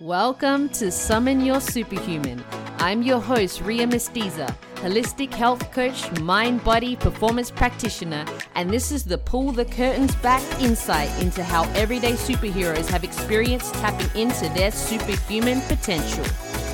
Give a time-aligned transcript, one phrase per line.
[0.00, 2.44] Welcome to Summon Your Superhuman.
[2.76, 9.04] I'm your host, Ria Mestiza, holistic health coach, mind body performance practitioner, and this is
[9.04, 14.70] the Pull the Curtains Back insight into how everyday superheroes have experienced tapping into their
[14.70, 16.26] superhuman potential.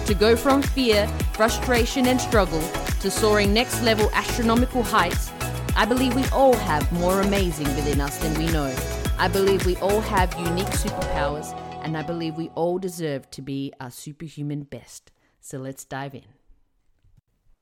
[0.06, 2.62] To go from fear, frustration, and struggle
[2.98, 5.30] to soaring next level astronomical heights,
[5.76, 8.74] I believe we all have more amazing within us than we know.
[9.16, 13.72] I believe we all have unique superpowers and I believe we all deserve to be
[13.80, 15.10] our superhuman best.
[15.40, 16.24] So let's dive in.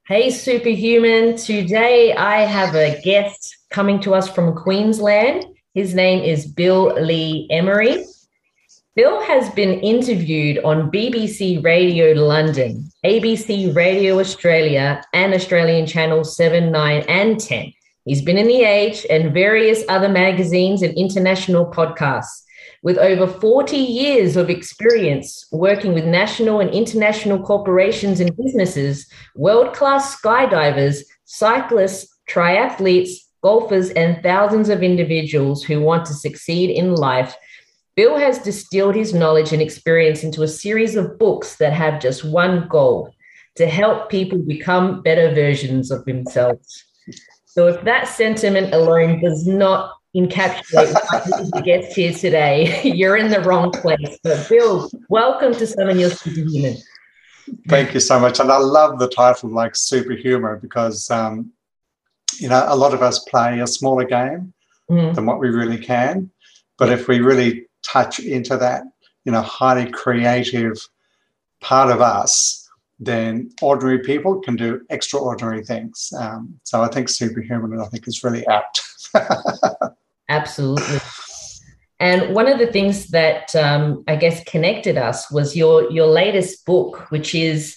[0.07, 1.37] Hey, superhuman.
[1.37, 5.47] Today I have a guest coming to us from Queensland.
[5.75, 8.05] His name is Bill Lee Emery.
[8.97, 16.73] Bill has been interviewed on BBC Radio London, ABC Radio Australia, and Australian Channels 7,
[16.73, 17.73] 9, and 10.
[18.05, 22.43] He's been in The Age and various other magazines and international podcasts.
[22.83, 29.07] With over 40 years of experience working with national and international corporations and businesses,
[29.37, 33.11] world class skydivers, cyclists, triathletes,
[33.43, 37.37] golfers, and thousands of individuals who want to succeed in life,
[37.97, 42.25] Bill has distilled his knowledge and experience into a series of books that have just
[42.25, 43.13] one goal
[43.57, 46.85] to help people become better versions of themselves.
[47.45, 50.93] So, if that sentiment alone does not encapsulate
[51.53, 54.19] the guest here today, you're in the wrong place.
[54.23, 56.77] But Bill, welcome to Summon Your Superhuman.
[57.69, 58.41] Thank you so much.
[58.41, 61.53] And I love the title like superhuman because, um,
[62.39, 64.53] you know, a lot of us play a smaller game
[64.91, 65.15] mm.
[65.15, 66.31] than what we really can.
[66.77, 68.85] But if we really touch into that,
[69.25, 70.77] you know, highly creative
[71.61, 76.13] part of us, then ordinary people can do extraordinary things.
[76.19, 78.83] Um, so I think superhuman, I think, is really apt.
[80.31, 81.01] Absolutely.
[81.99, 86.65] And one of the things that um, I guess connected us was your your latest
[86.65, 87.77] book, which is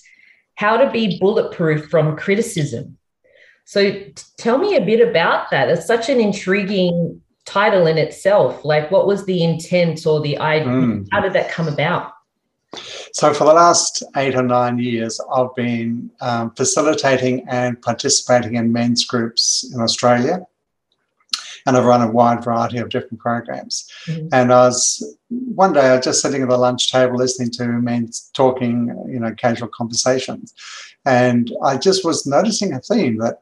[0.56, 2.98] How to Be Bulletproof from Criticism.
[3.66, 5.70] So t- tell me a bit about that.
[5.70, 8.64] It's such an intriguing title in itself.
[8.64, 10.72] Like, what was the intent or the idea?
[10.72, 11.08] Mm.
[11.12, 12.14] How did that come about?
[13.14, 18.72] So, for the last eight or nine years, I've been um, facilitating and participating in
[18.72, 20.46] men's groups in Australia
[21.66, 23.90] and I've run a wide variety of different programs.
[24.08, 24.28] Mm-hmm.
[24.32, 27.68] And I was one day I was just sitting at the lunch table listening to
[27.68, 30.54] men talking, you know, casual conversations,
[31.06, 33.42] and I just was noticing a theme that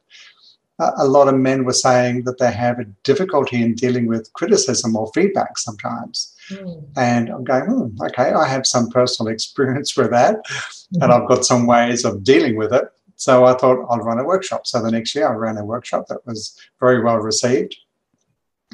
[0.98, 4.96] a lot of men were saying that they have a difficulty in dealing with criticism
[4.96, 6.36] or feedback sometimes.
[6.50, 6.84] Mm.
[6.98, 11.04] And I'm going, hmm, okay, I have some personal experience with that, mm-hmm.
[11.04, 12.86] and I've got some ways of dealing with it.
[13.16, 14.66] So I thought I'll run a workshop.
[14.66, 17.76] So the next year I ran a workshop that was very well received.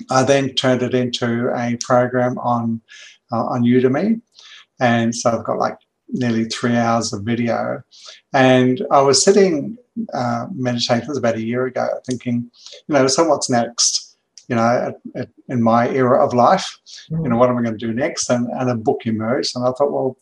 [0.10, 2.82] I then turned it into a program on
[3.32, 4.22] uh, on Udemy,
[4.80, 5.78] and so I've got like
[6.10, 7.84] nearly three hours of video.
[8.34, 9.78] And I was sitting
[10.14, 12.50] uh, meditating, it was about a year ago, thinking,
[12.88, 14.18] you know, so what's next?
[14.48, 16.78] You know, at, at, in my era of life,
[17.12, 17.24] mm.
[17.24, 18.30] you know, what am I going to do next?
[18.30, 20.18] And, and a book emerged, and I thought, well,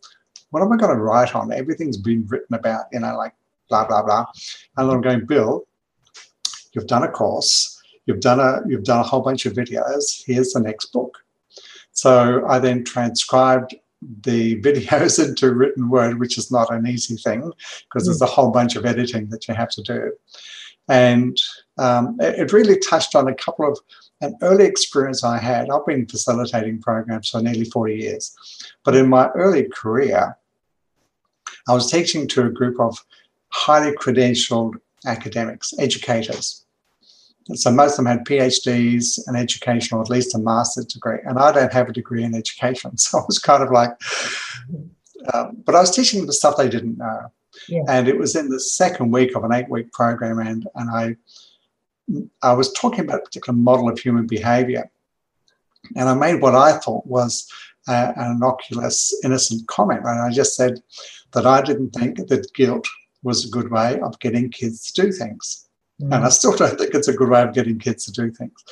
[0.50, 1.52] what am I going to write on?
[1.52, 3.34] Everything's been written about, you know, like
[3.70, 4.26] blah blah blah.
[4.78, 5.68] And I'm going, Bill,
[6.74, 7.75] you've done a course
[8.06, 10.24] You've done a you've done a whole bunch of videos.
[10.26, 11.18] Here's the next book.
[11.92, 13.76] So I then transcribed
[14.22, 17.52] the videos into written word, which is not an easy thing
[17.84, 20.12] because there's a whole bunch of editing that you have to do.
[20.88, 21.36] And
[21.80, 23.80] um, it really touched on a couple of
[24.22, 25.70] an early experience I had.
[25.70, 28.36] I've been facilitating programs for nearly 40 years,
[28.84, 30.38] but in my early career,
[31.68, 33.04] I was teaching to a group of
[33.50, 36.65] highly credentialed academics, educators.
[37.54, 41.20] So most of them had PhDs and education, or at least a master's degree.
[41.26, 42.92] And I don't have a degree in education.
[42.98, 43.92] So I was kind of like,
[45.34, 47.32] um, but I was teaching them the stuff they didn't know.
[47.70, 47.84] Yeah.
[47.88, 50.40] And it was in the second week of an eight week program.
[50.40, 51.16] And, and I,
[52.42, 54.90] I was talking about a particular model of human behavior.
[55.96, 57.48] And I made what I thought was
[57.88, 60.02] uh, an innocuous, innocent comment.
[60.02, 60.82] And I just said
[61.34, 62.88] that I didn't think that guilt
[63.22, 65.65] was a good way of getting kids to do things.
[66.02, 66.16] Mm.
[66.16, 68.64] And I still don't think it's a good way of getting kids to do things.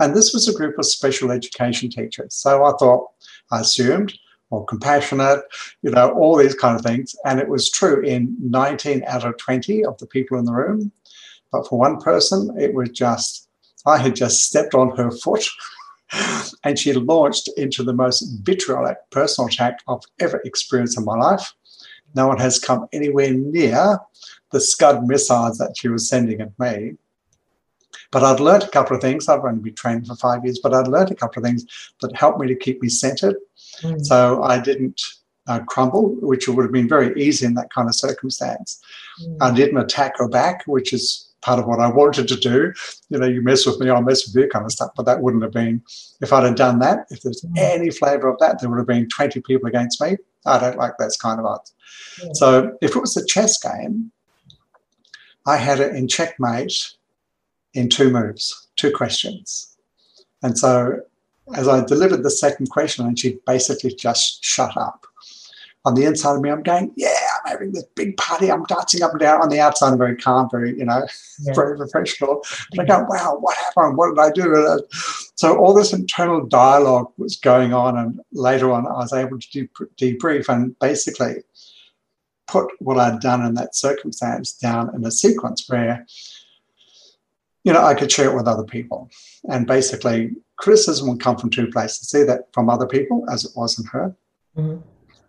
[0.00, 2.34] And this was a group of special education teachers.
[2.34, 3.10] So I thought,
[3.50, 4.14] I assumed,
[4.50, 5.40] or compassionate,
[5.82, 7.16] you know, all these kind of things.
[7.24, 10.92] And it was true in 19 out of 20 of the people in the room.
[11.50, 13.48] But for one person, it was just,
[13.86, 15.48] I had just stepped on her foot
[16.64, 21.52] and she launched into the most vitriolic personal attack I've ever experienced in my life.
[22.14, 23.98] No one has come anywhere near
[24.52, 26.92] the Scud missiles that she was sending at me.
[28.10, 29.28] But I'd learned a couple of things.
[29.28, 31.64] I've only been trained for five years, but I'd learned a couple of things
[32.00, 33.36] that helped me to keep me centered.
[33.80, 34.04] Mm.
[34.04, 35.00] So I didn't
[35.46, 38.80] uh, crumble, which would have been very easy in that kind of circumstance.
[39.22, 39.36] Mm.
[39.40, 42.72] I didn't attack her back, which is part of what I wanted to do.
[43.08, 44.92] You know, you mess with me, I'll mess with you kind of stuff.
[44.96, 45.82] But that wouldn't have been,
[46.20, 47.58] if I'd have done that, if there's mm.
[47.58, 50.16] any flavour of that, there would have been 20 people against me.
[50.46, 51.74] I don't like that kind of odds.
[52.22, 52.30] Yeah.
[52.34, 54.12] So if it was a chess game,
[55.46, 56.94] I had it in checkmate
[57.74, 59.76] in two moves, two questions.
[60.42, 61.00] And so
[61.54, 65.06] as I delivered the second question, and she basically just shut up.
[65.84, 67.08] On the inside of me, I'm going, yeah,
[67.44, 68.52] I'm having this big party.
[68.52, 69.42] I'm dancing up and down.
[69.42, 71.04] On the outside, I'm very calm, very, you know,
[71.40, 71.52] yeah.
[71.54, 72.44] very professional.
[72.70, 73.96] But I go, wow, what happened?
[73.96, 74.80] What did I do?
[75.34, 77.98] So all this internal dialogue was going on.
[77.98, 79.68] And later on, I was able to
[79.98, 81.42] debrief and basically
[82.52, 86.06] put what I'd done in that circumstance down in a sequence where,
[87.64, 89.10] you know, I could share it with other people.
[89.48, 93.78] And basically, criticism would come from two places either from other people, as it was
[93.78, 94.14] in her,
[94.56, 94.80] mm-hmm.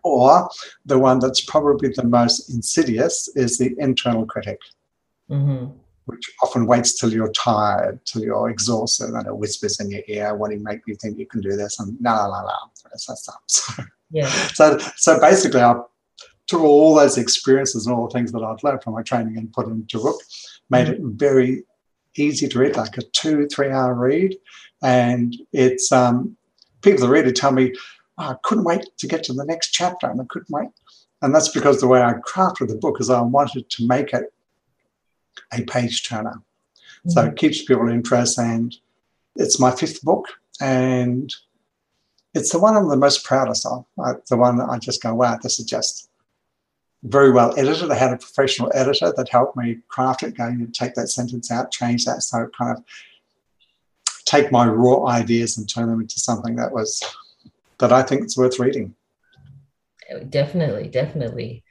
[0.04, 0.50] or
[0.86, 4.60] the one that's probably the most insidious is the internal critic,
[5.30, 5.72] mm-hmm.
[6.06, 10.36] which often waits till you're tired, till you're exhausted, and it whispers in your ear,
[10.36, 12.58] wanting to make you think you can do this, and la la la la,
[12.92, 13.42] that stuff.
[13.48, 14.30] So, yeah.
[14.60, 15.74] so, so basically, I
[16.48, 19.52] took all those experiences and all the things that I'd learned from my training and
[19.54, 20.22] put into a book,
[20.70, 21.08] made mm-hmm.
[21.08, 21.64] it very
[22.16, 24.38] easy to read, like a two, three hour read.
[24.82, 26.36] And it's um,
[26.82, 27.74] people that read it tell me,
[28.18, 30.70] oh, I couldn't wait to get to the next chapter and I couldn't wait.
[31.22, 34.34] And that's because the way I crafted the book is I wanted to make it
[35.54, 36.42] a page turner.
[37.00, 37.10] Mm-hmm.
[37.12, 38.42] So it keeps people interested.
[38.42, 38.76] And
[39.38, 40.28] it's my fifth book.
[40.60, 41.34] And
[42.34, 43.86] it's the one I'm the most proudest of.
[44.04, 46.10] I, the one that I just go, wow, this is just
[47.04, 47.92] very well edited.
[47.92, 51.52] I had a professional editor that helped me craft it, going to take that sentence
[51.52, 52.84] out, change that, so kind of
[54.26, 57.04] take my raw ideas and turn them into something that was
[57.80, 58.96] that I think is worth reading.
[60.30, 61.64] Definitely, definitely.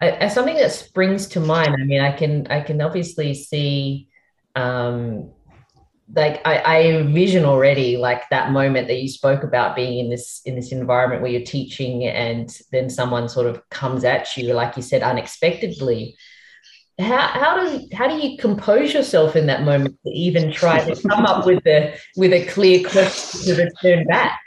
[0.00, 1.74] I, something that springs to mind.
[1.78, 4.08] I mean, I can I can obviously see
[4.54, 5.30] um,
[6.14, 10.40] like I, I envision already like that moment that you spoke about being in this
[10.44, 14.76] in this environment where you're teaching and then someone sort of comes at you like
[14.76, 16.16] you said unexpectedly.
[16.98, 21.00] How, how do how do you compose yourself in that moment to even try to
[21.08, 24.40] come up with a with a clear question to return back?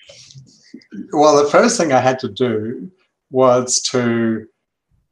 [1.14, 2.92] Well the first thing i had to do
[3.30, 4.48] was to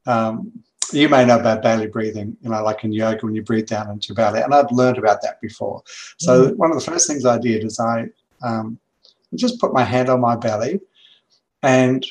[0.06, 0.52] um,
[0.92, 3.90] you may know about belly breathing, you know, like in yoga when you breathe down
[3.90, 4.42] into your belly.
[4.42, 5.84] And I'd learned about that before.
[6.18, 6.58] So mm-hmm.
[6.58, 8.08] one of the first things I did is I
[8.42, 8.80] um,
[9.36, 10.80] just put my hand on my belly
[11.64, 12.06] and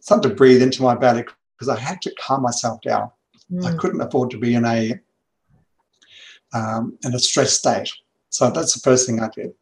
[0.00, 1.24] started to breathe into my belly
[1.56, 3.10] because I had to calm myself down.
[3.52, 3.64] Mm.
[3.64, 4.98] I couldn't afford to be in a
[6.52, 7.90] um, in a stress state.
[8.30, 9.52] So that's the first thing I did.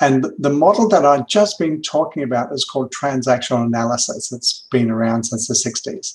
[0.00, 4.32] And the model that I've just been talking about is called transactional analysis.
[4.32, 6.14] It's been around since the 60s.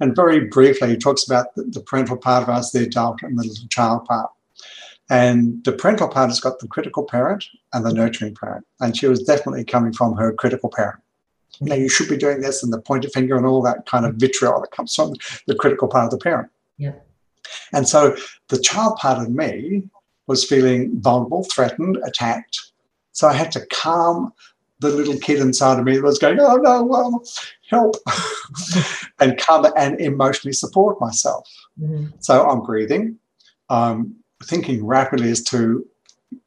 [0.00, 3.38] And very briefly, he talks about the, the parental part of us, the adult, and
[3.38, 4.30] the little child part.
[5.10, 8.66] And the parental part has got the critical parent and the nurturing parent.
[8.80, 11.00] And she was definitely coming from her critical parent.
[11.60, 14.06] You know, you should be doing this, and the pointer finger, and all that kind
[14.06, 15.14] of vitriol that comes from
[15.46, 16.50] the critical part of the parent.
[16.78, 16.94] Yeah.
[17.72, 18.16] And so
[18.48, 19.88] the child part of me
[20.26, 22.58] was feeling vulnerable, threatened, attacked.
[23.12, 24.32] So I had to calm
[24.84, 27.24] the little kid inside of me that was going, oh no, well,
[27.70, 27.96] help,
[29.20, 31.48] and come and emotionally support myself.
[31.80, 32.06] Mm-hmm.
[32.20, 33.18] So I'm breathing,
[33.68, 35.86] I'm thinking rapidly as to,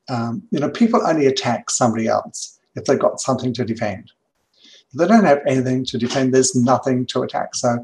[0.09, 4.11] um, you know, people only attack somebody else if they've got something to defend.
[4.91, 7.55] If they don't have anything to defend, there's nothing to attack.
[7.55, 7.83] So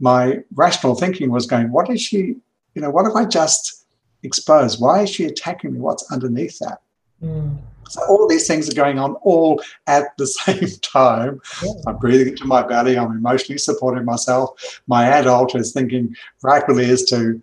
[0.00, 2.36] my rational thinking was going, what is she,
[2.74, 3.84] you know, what if I just
[4.22, 4.80] expose?
[4.80, 5.80] Why is she attacking me?
[5.80, 6.80] What's underneath that?
[7.22, 7.58] Mm.
[7.92, 11.40] So all these things are going on all at the same time.
[11.62, 11.72] Yeah.
[11.86, 12.98] I'm breathing into my belly.
[12.98, 14.80] I'm emotionally supporting myself.
[14.86, 17.42] My adult is thinking rapidly as to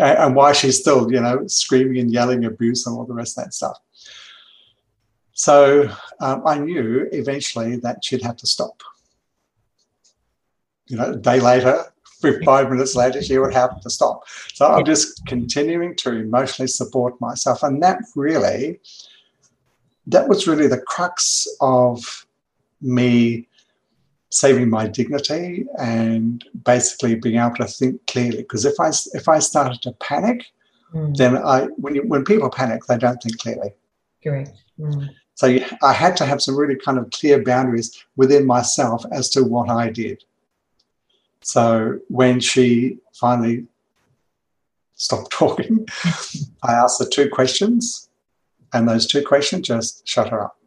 [0.00, 3.44] and why she's still, you know, screaming and yelling abuse and all the rest of
[3.44, 3.78] that stuff.
[5.32, 5.88] So
[6.20, 8.82] um, I knew eventually that she'd have to stop.
[10.86, 11.84] You know, a day later,
[12.44, 14.24] five minutes later, she would have to stop.
[14.54, 17.62] So I'm just continuing to emotionally support myself.
[17.62, 18.80] And that really
[20.06, 22.26] that was really the crux of
[22.80, 23.48] me
[24.30, 28.38] saving my dignity and basically being able to think clearly.
[28.38, 30.44] Because if I if I started to panic,
[30.92, 31.16] mm.
[31.16, 33.72] then I when you, when people panic, they don't think clearly.
[34.22, 34.52] Correct.
[34.78, 35.10] Mm.
[35.34, 39.28] So you, I had to have some really kind of clear boundaries within myself as
[39.30, 40.24] to what I did.
[41.42, 43.66] So when she finally
[44.94, 45.86] stopped talking,
[46.62, 48.03] I asked her two questions.
[48.74, 50.58] And those two questions just shut her up.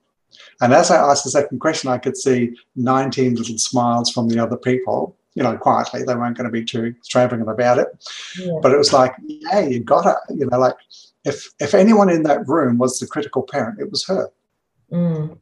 [0.62, 4.40] And as I asked the second question, I could see 19 little smiles from the
[4.40, 6.04] other people, you know, quietly.
[6.04, 7.88] They weren't going to be too extravagant about it.
[8.40, 8.54] Yeah.
[8.62, 10.36] But it was like, yeah, you got it.
[10.36, 10.76] You know, like
[11.26, 14.30] if, if anyone in that room was the critical parent, it was her.
[14.92, 15.38] Mm.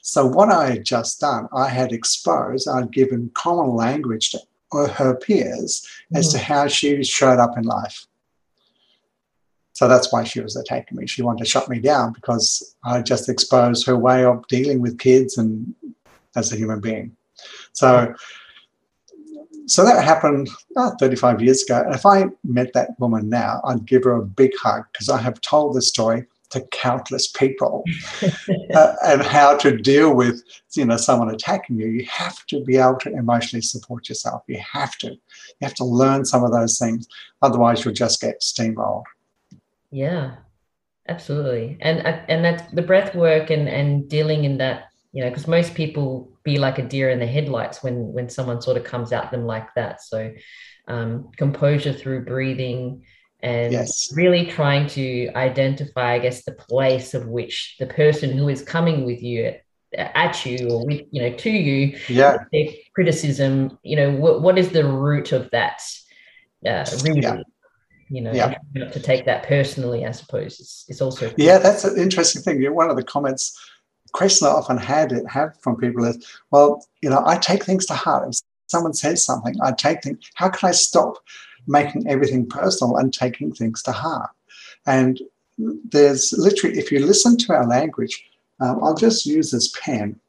[0.00, 4.38] So what I had just done, I had exposed, I'd given common language to
[4.86, 6.18] her peers mm.
[6.18, 8.06] as to how she showed up in life.
[9.74, 11.06] So that's why she was attacking me.
[11.06, 14.98] She wanted to shut me down because I just exposed her way of dealing with
[14.98, 15.74] kids and
[16.36, 17.16] as a human being.
[17.72, 18.14] So,
[19.66, 21.84] so that happened oh, 35 years ago.
[21.90, 25.40] If I met that woman now, I'd give her a big hug because I have
[25.40, 27.82] told this story to countless people
[28.74, 30.40] uh, and how to deal with
[30.74, 34.60] you know someone attacking you you have to be able to emotionally support yourself you
[34.72, 37.08] have to you have to learn some of those things
[37.42, 39.02] otherwise you'll just get steamrolled
[39.94, 40.36] yeah,
[41.08, 41.78] absolutely.
[41.80, 45.46] And uh, and that's the breath work and and dealing in that, you know, because
[45.46, 49.12] most people be like a deer in the headlights when when someone sort of comes
[49.12, 50.02] at them like that.
[50.02, 50.32] So
[50.88, 53.04] um, composure through breathing
[53.40, 54.12] and yes.
[54.16, 59.04] really trying to identify, I guess, the place of which the person who is coming
[59.04, 59.54] with you
[59.96, 62.36] at you or with you know to you yeah
[62.96, 65.80] criticism you know what, what is the root of that
[66.66, 67.36] uh, really yeah
[68.08, 68.54] you know, yeah.
[68.74, 71.32] to take that personally, I suppose it's, it's also.
[71.36, 72.62] Yeah, that's an interesting thing.
[72.74, 73.58] One of the comments,
[74.12, 77.86] question I often had it have from people is, well, you know, I take things
[77.86, 78.28] to heart.
[78.28, 80.18] If someone says something, I take things.
[80.34, 81.16] How can I stop
[81.66, 84.30] making everything personal and taking things to heart?
[84.86, 85.20] And
[85.58, 88.24] there's literally, if you listen to our language,
[88.60, 90.20] um, I'll just use this pen.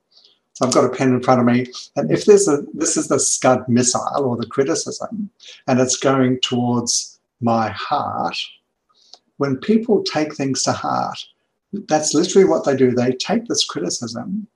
[0.53, 1.67] So I've got a pen in front of me,
[1.97, 5.29] and if there's a, this is the Scud missile or the criticism,
[5.67, 8.37] and it's going towards my heart,
[9.37, 11.17] when people take things to heart,
[11.87, 12.91] that's literally what they do.
[12.91, 14.47] They take this criticism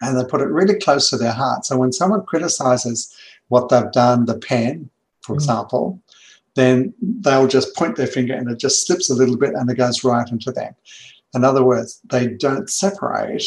[0.00, 1.64] and they put it really close to their heart.
[1.64, 3.14] So when someone criticizes
[3.48, 4.90] what they've done, the pen,
[5.22, 5.36] for mm.
[5.36, 6.00] example,
[6.54, 9.76] then they'll just point their finger and it just slips a little bit and it
[9.76, 10.74] goes right into them.
[11.34, 13.44] In other words, they don't separate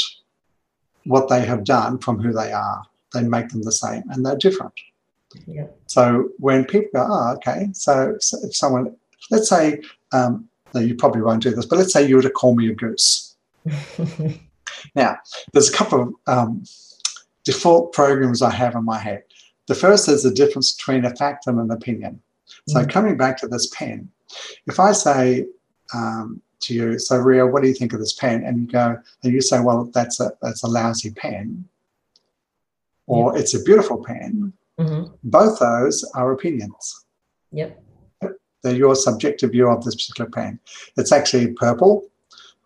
[1.06, 2.84] what they have done from who they are.
[3.14, 4.74] They make them the same and they're different.
[5.48, 5.68] Yeah.
[5.88, 8.96] So when people go, oh, okay, so, so if someone,
[9.32, 12.30] let's say, um, no, you probably won't do this, but let's say you were to
[12.30, 13.36] call me a goose.
[14.96, 15.18] now,
[15.52, 16.64] there's a couple of um,
[17.44, 19.24] default programs I have in my head.
[19.68, 22.22] The first is the difference between a fact and an opinion.
[22.68, 24.10] So mm coming back to this pen,
[24.68, 25.46] if I say
[25.94, 28.44] um, to you, so Ria, what do you think of this pen?
[28.44, 31.66] And you go, and you say, well, that's a that's a lousy pen,
[33.08, 33.42] or yeah.
[33.42, 35.14] it's a beautiful pen, Mm-hmm.
[35.24, 37.06] Both those are opinions.
[37.52, 37.82] Yep.
[38.64, 40.60] They're your subjective view of this particular pen.
[40.98, 42.10] It's actually purple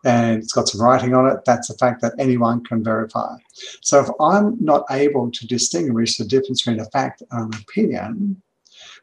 [0.05, 1.43] and it's got some writing on it.
[1.45, 3.35] That's a fact that anyone can verify.
[3.81, 8.41] So if I'm not able to distinguish the difference between a fact and an opinion,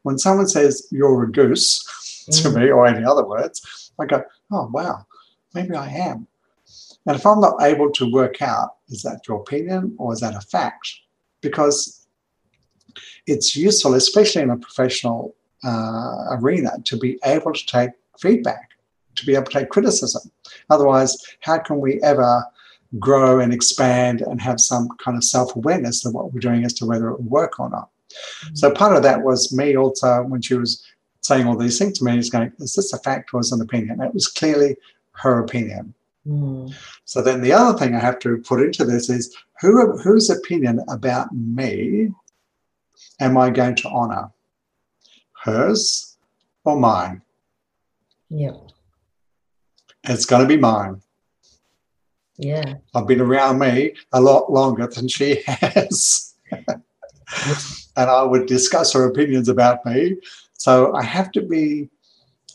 [0.03, 1.85] when someone says you're a goose
[2.31, 2.55] mm-hmm.
[2.55, 5.05] to me or any other words, I go, oh, wow,
[5.53, 6.27] maybe I am.
[7.07, 10.35] And if I'm not able to work out, is that your opinion or is that
[10.35, 10.89] a fact?
[11.43, 12.04] Because
[13.27, 17.91] it's useful, especially in a professional uh, arena, to be able to take
[18.21, 18.71] feedback,
[19.17, 20.31] to be able to take criticism.
[20.71, 22.45] Otherwise, how can we ever
[22.99, 26.75] grow and expand and have some kind of self awareness of what we're doing as
[26.75, 27.89] to whether it will work or not?
[28.11, 28.55] Mm-hmm.
[28.57, 30.85] So, part of that was me also when she was
[31.23, 33.57] saying all these things to me, is going, Is this a fact or is it
[33.57, 34.01] an opinion?
[34.03, 34.77] It was clearly
[35.13, 35.95] her opinion.
[36.27, 36.75] Mm.
[37.05, 40.81] So then the other thing I have to put into this is who whose opinion
[40.89, 42.11] about me
[43.21, 44.31] am I going to honor?
[45.45, 46.17] Hers
[46.65, 47.23] or mine?
[48.29, 48.57] Yeah.
[50.05, 51.01] It's going to be mine.
[52.37, 52.75] Yeah.
[52.95, 56.35] I've been around me a lot longer than she has.
[57.97, 60.17] and I would discuss her opinions about me.
[60.55, 61.89] So I have to be,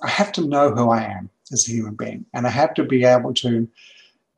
[0.04, 2.26] I have to know who I am as a human being.
[2.34, 3.68] And I have to be able to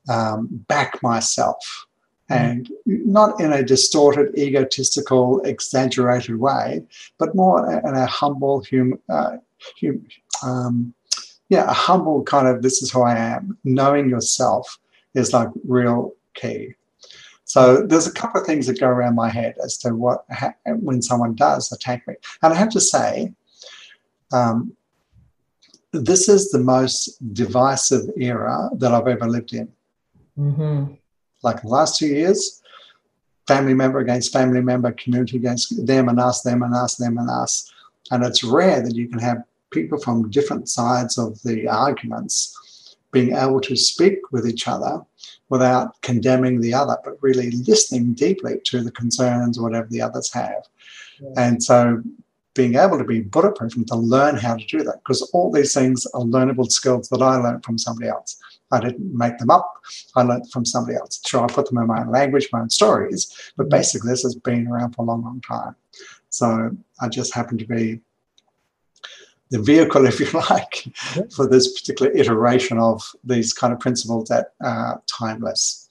[0.10, 1.88] um, back myself
[2.32, 6.84] and not in a distorted, egotistical, exaggerated way,
[7.18, 9.38] but more in a humble, hum, uh,
[9.80, 10.06] hum,
[10.44, 10.94] um,
[11.50, 13.58] yeah, a humble kind of this is who I am.
[13.64, 14.80] Knowing yourself
[15.14, 16.74] is like real key.
[17.44, 20.26] So there's a couple of things that go around my head as to what
[20.66, 23.34] when someone does attack me, and I have to say,
[24.32, 24.76] um,
[25.92, 29.68] this is the most divisive era that I've ever lived in.
[30.40, 30.94] Mm-hmm
[31.44, 32.62] like in the last two years,
[33.48, 37.30] family member against family member, community against them and us, them and us, them and
[37.30, 37.72] us.
[38.12, 43.36] And it's rare that you can have people from different sides of the arguments being
[43.36, 45.02] able to speak with each other
[45.50, 50.32] without condemning the other, but really listening deeply to the concerns or whatever the others
[50.32, 50.64] have.
[51.20, 51.30] Yeah.
[51.38, 52.02] And so
[52.54, 55.74] being able to be bulletproof and to learn how to do that, because all these
[55.74, 58.38] things are learnable skills that I learned from somebody else.
[58.72, 59.72] I didn't make them up.
[60.16, 61.22] I learned from somebody else.
[61.26, 63.70] Sure, I put them in my own language, my own stories, but mm.
[63.70, 65.76] basically this has been around for a long, long time.
[66.30, 68.00] So I just happen to be
[69.50, 70.88] the vehicle, if you like,
[71.36, 75.90] for this particular iteration of these kind of principles that are timeless.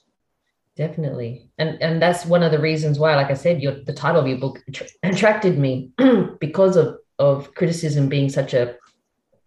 [0.77, 4.21] Definitely, and and that's one of the reasons why, like I said, your the title
[4.21, 4.63] of your book
[5.03, 5.91] attracted me
[6.39, 8.75] because of of criticism being such a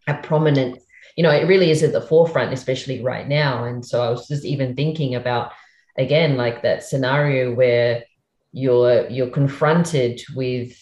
[0.06, 0.78] a prominent
[1.16, 3.64] you know, it really is at the forefront, especially right now.
[3.64, 5.52] And so I was just even thinking about
[5.96, 8.04] again, like that scenario where
[8.52, 10.76] you're you're confronted with,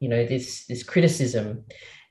[0.00, 1.64] you know, this this criticism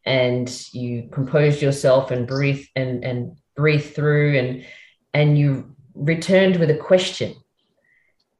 [0.06, 4.66] and you compose yourself and breathe and and breathe through and
[5.14, 7.36] and you returned with a question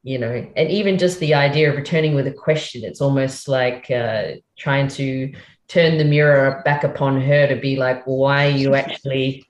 [0.02, 3.90] you know and even just the idea of returning with a question it's almost like
[3.92, 5.32] uh, trying to
[5.68, 9.46] turn the mirror back upon her to be like, why are you actually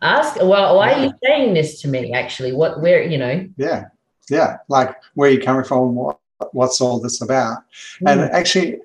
[0.00, 0.36] ask?
[0.36, 2.12] Well, why are you saying this to me?
[2.12, 3.48] Actually, what, where, you know?
[3.56, 3.86] Yeah,
[4.28, 4.58] yeah.
[4.68, 5.94] Like, where are you coming from?
[5.94, 6.18] What,
[6.52, 7.58] what's all this about?
[8.02, 8.10] Mm.
[8.10, 8.78] And actually,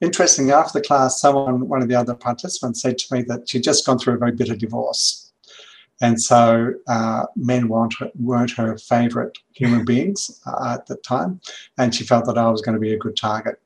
[0.00, 0.50] interesting.
[0.50, 3.86] After the class, someone, one of the other participants, said to me that she'd just
[3.86, 5.32] gone through a very bitter divorce.
[6.00, 11.40] And so uh, men weren't, weren't her favorite human beings uh, at the time.
[11.78, 13.60] And she felt that I was going to be a good target.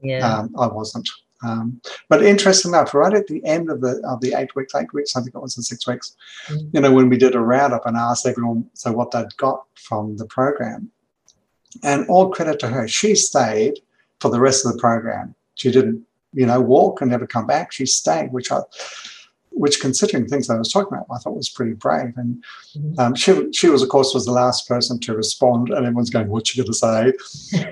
[0.00, 0.26] Yeah.
[0.26, 1.08] Um, I wasn't.
[1.42, 4.92] Um, but interesting enough, right at the end of the of the eight weeks, eight
[4.92, 6.68] weeks, I think it was the six weeks, mm-hmm.
[6.72, 10.16] you know, when we did a roundup and asked everyone so what they'd got from
[10.16, 10.90] the program,
[11.82, 13.80] and all credit to her, she stayed
[14.20, 15.34] for the rest of the program.
[15.54, 17.72] She didn't, you know, walk and never come back.
[17.72, 18.60] She stayed, which I,
[19.50, 22.14] which considering things I was talking about, I thought was pretty brave.
[22.16, 22.42] And
[22.76, 23.00] mm-hmm.
[23.00, 26.28] um, she she was, of course, was the last person to respond, and everyone's going,
[26.28, 27.12] "What's she going to say?"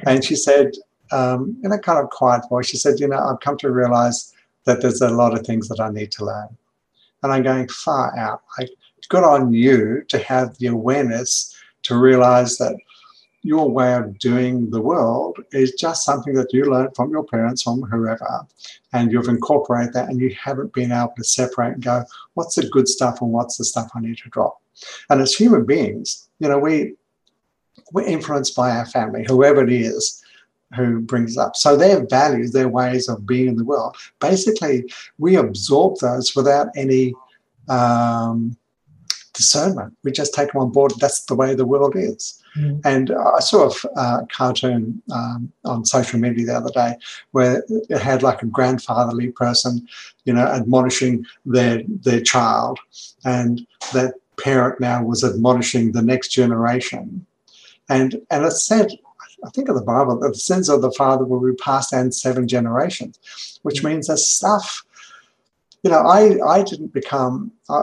[0.07, 0.73] and she said,
[1.13, 4.33] um, in a kind of quiet voice, she said, You know, I've come to realize
[4.65, 6.57] that there's a lot of things that I need to learn.
[7.23, 8.43] And I'm going far out.
[8.59, 8.71] Like,
[9.09, 12.77] good on you to have the awareness to realize that
[13.43, 17.63] your way of doing the world is just something that you learned from your parents,
[17.63, 18.47] from whoever,
[18.93, 22.69] and you've incorporated that and you haven't been able to separate and go, what's the
[22.69, 24.61] good stuff and what's the stuff I need to drop?
[25.09, 26.95] And as human beings, you know, we
[27.93, 30.20] we're influenced by our family, whoever it is,
[30.77, 31.57] who brings up.
[31.57, 36.69] So their values, their ways of being in the world, basically we absorb those without
[36.77, 37.15] any
[37.69, 38.57] um,
[39.33, 39.97] discernment.
[40.05, 40.93] We just take them on board.
[40.99, 42.43] That's the way the world is.
[42.57, 42.81] Mm.
[42.85, 46.97] And I saw a uh, cartoon um, on social media the other day
[47.31, 49.87] where it had like a grandfatherly person,
[50.25, 52.79] you know, admonishing their their child,
[53.25, 57.25] and that parent now was admonishing the next generation,
[57.89, 58.89] and and it said
[59.45, 62.47] I think of the Bible, the sins of the father will be passed down seven
[62.47, 63.19] generations,
[63.63, 63.91] which mm.
[63.91, 64.85] means that stuff.
[65.83, 67.75] You know, I, I didn't become a,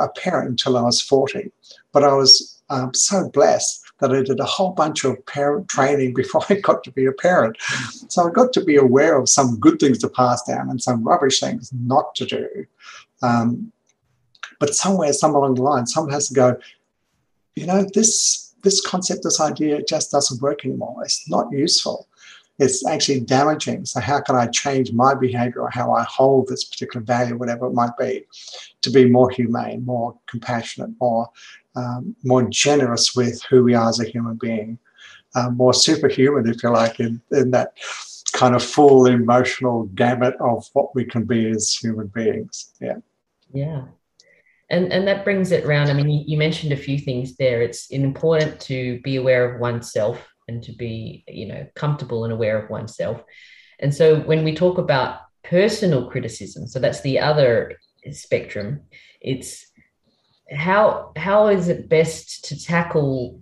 [0.00, 1.52] a parent until I was 40,
[1.92, 6.14] but I was um, so blessed that I did a whole bunch of parent training
[6.16, 7.56] before I got to be a parent.
[8.08, 11.04] So I got to be aware of some good things to pass down and some
[11.04, 12.66] rubbish things not to do.
[13.22, 13.72] Um,
[14.60, 16.56] but somewhere, somewhere along the line, someone has to go,
[17.54, 21.02] you know, this this concept, this idea just doesn't work anymore.
[21.04, 22.08] It's not useful.
[22.58, 23.84] It's actually damaging.
[23.84, 27.66] So, how can I change my behavior or how I hold this particular value, whatever
[27.66, 28.24] it might be,
[28.82, 31.30] to be more humane, more compassionate, more,
[31.76, 34.78] um, more generous with who we are as a human being,
[35.36, 37.74] um, more superhuman, if you like, in, in that
[38.32, 42.72] kind of full emotional gamut of what we can be as human beings.
[42.80, 42.96] Yeah.
[43.52, 43.82] Yeah
[44.70, 47.62] and and that brings it around i mean you, you, mentioned a few things there.
[47.62, 52.62] It's important to be aware of oneself and to be you know comfortable and aware
[52.62, 53.22] of oneself.
[53.80, 57.78] And so when we talk about personal criticism so that's the other
[58.10, 58.80] spectrum
[59.20, 59.66] it's
[60.50, 63.40] how how is it best to tackle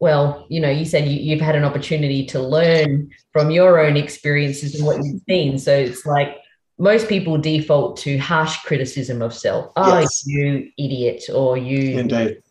[0.00, 3.96] well you know you said you, you've had an opportunity to learn from your own
[3.96, 5.58] experiences and what you've seen.
[5.58, 6.36] So it's like
[6.78, 9.72] most people default to harsh criticism of self.
[9.76, 10.26] Oh, yes.
[10.26, 12.42] you idiot, or you, Indeed.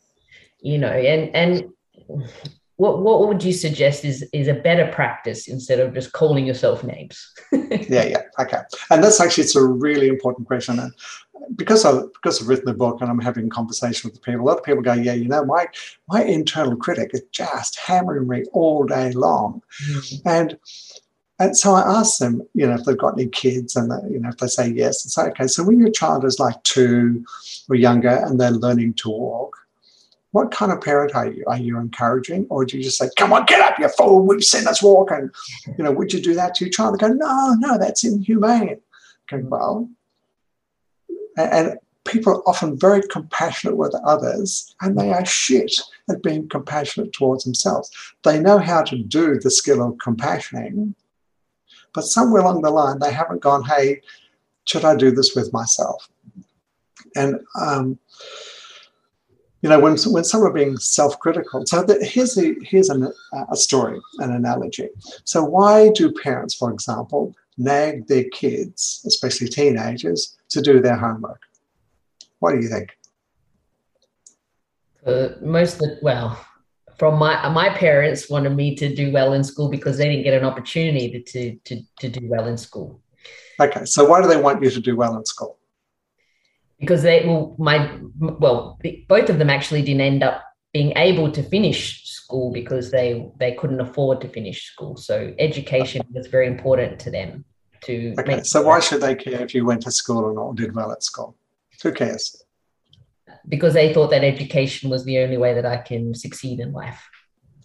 [0.62, 1.69] you know, and and
[2.81, 6.84] what what would you suggest is is a better practice instead of just calling yourself
[6.84, 7.31] names?
[7.51, 8.62] yeah, yeah, okay.
[8.89, 10.79] And that's actually it's a really important question.
[10.79, 10.91] And
[11.55, 14.47] because I because I've written the book and I'm having conversation with the people, a
[14.47, 15.67] lot of people go, yeah, you know, my
[16.07, 20.27] my internal critic is just hammering me all day long, mm-hmm.
[20.27, 20.57] and
[21.41, 24.19] and so I asked them, you know, if they've got any kids, and they, you
[24.19, 27.25] know, if they say yes, and say, okay, so when your child is like two
[27.69, 29.58] or younger and they're learning to walk,
[30.32, 31.43] what kind of parent are you?
[31.47, 34.25] Are you encouraging, or do you just say, "Come on, get up, you fool!
[34.25, 35.30] We've seen us walk," and
[35.77, 36.93] you know, would you do that to your child?
[36.93, 38.80] They go, "No, no, that's inhumane."
[39.30, 39.49] Going mm.
[39.49, 39.89] well,
[41.38, 45.73] and people are often very compassionate with others, and they are shit
[46.10, 47.91] at being compassionate towards themselves.
[48.23, 50.95] They know how to do the skill of compassioning,
[51.93, 54.01] but somewhere along the line, they haven't gone, "Hey,
[54.65, 56.10] should I do this with myself?"
[57.15, 57.99] And um,
[59.62, 61.65] you know, when when some are being self-critical.
[61.65, 63.12] So the, here's a here's an,
[63.51, 64.89] a story, an analogy.
[65.23, 71.41] So why do parents, for example, nag their kids, especially teenagers, to do their homework?
[72.39, 72.97] What do you think?
[75.06, 76.43] Uh, most of the well,
[77.01, 80.35] from my my parents wanted me to do well in school because they didn't get
[80.41, 83.01] an opportunity to to to do well in school.
[83.59, 85.57] Okay, so why do they want you to do well in school?
[86.81, 87.77] because they well my
[88.19, 93.29] well both of them actually didn't end up being able to finish school because they
[93.39, 97.45] they couldn't afford to finish school so education was very important to them
[97.81, 100.53] to okay so why should they care if you went to school or not or
[100.53, 101.35] did well at school
[101.81, 102.43] who cares
[103.47, 107.10] because they thought that education was the only way that i can succeed in life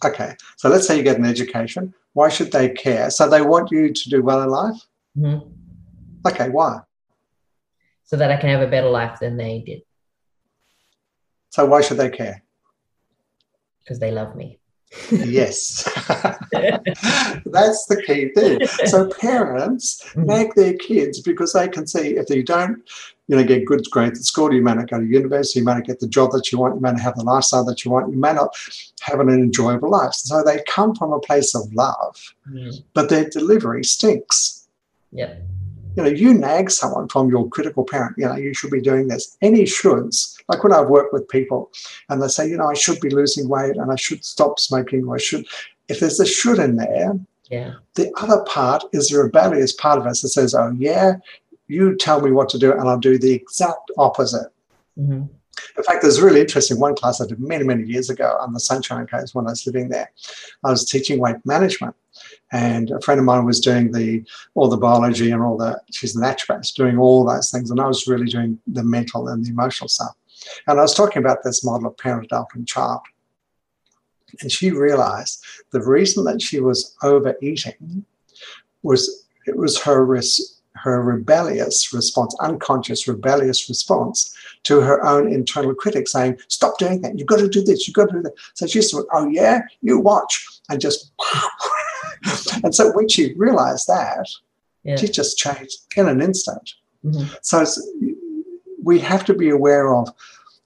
[0.03, 3.71] okay so let's say you get an education why should they care so they want
[3.71, 4.81] you to do well in life
[5.17, 5.47] mm-hmm.
[6.27, 6.79] okay why
[8.07, 9.81] so that I can have a better life than they did.
[11.49, 12.41] So why should they care?
[13.79, 14.59] Because they love me.
[15.11, 15.83] Yes.
[17.45, 18.65] That's the key thing.
[18.85, 22.81] So parents make their kids because they can see if they don't,
[23.27, 25.73] you know, get good grades at school, you may not go to university, you may
[25.73, 27.91] not get the job that you want, you may not have the lifestyle that you
[27.91, 28.55] want, you may not
[29.01, 30.13] have an enjoyable life.
[30.13, 32.81] So they come from a place of love, mm.
[32.93, 34.67] but their delivery stinks.
[35.11, 35.41] Yep
[35.97, 39.07] you know, you nag someone from your critical parent, you know, you should be doing
[39.07, 39.35] this.
[39.41, 41.71] Any shoulds, like when I've worked with people
[42.09, 45.05] and they say, you know, I should be losing weight and I should stop smoking
[45.05, 45.47] or I should,
[45.89, 47.73] if there's a should in there, yeah.
[47.95, 51.15] the other part is the rebellious part of us that says, oh, yeah,
[51.67, 54.51] you tell me what to do and I'll do the exact opposite.
[54.99, 55.23] Mm-hmm.
[55.77, 58.53] In fact, there's a really interesting one class I did many, many years ago on
[58.53, 60.11] the Sunshine Coast when I was living there.
[60.63, 61.95] I was teaching weight management
[62.51, 64.23] and a friend of mine was doing the
[64.55, 67.87] all the biology and all the she's an naturopath doing all those things and i
[67.87, 70.15] was really doing the mental and the emotional stuff
[70.67, 73.01] and i was talking about this model of parent adult and child
[74.41, 78.05] and she realized the reason that she was overeating
[78.83, 85.73] was it was her res- her rebellious response, unconscious rebellious response to her own internal
[85.73, 87.17] critic saying, Stop doing that.
[87.17, 87.87] You've got to do this.
[87.87, 88.33] You've got to do that.
[88.53, 90.47] So she said, Oh, yeah, you watch.
[90.69, 91.11] And just
[92.63, 94.27] and so when she realized that,
[94.83, 94.95] yeah.
[94.95, 96.73] she just changed in an instant.
[97.05, 97.33] Mm-hmm.
[97.41, 97.65] So
[98.81, 100.09] we have to be aware of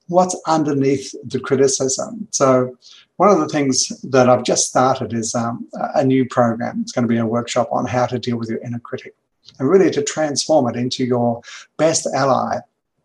[0.07, 2.27] what's underneath the criticism.
[2.31, 2.77] So
[3.17, 6.81] one of the things that I've just started is um, a new program.
[6.81, 9.15] It's going to be a workshop on how to deal with your inner critic
[9.59, 11.41] and really to transform it into your
[11.77, 12.57] best ally.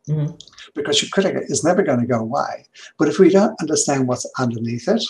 [0.08, 0.34] Mm-hmm.
[0.74, 2.66] Because your critic is never going to go away.
[2.98, 5.02] But if we don't understand what's underneath it,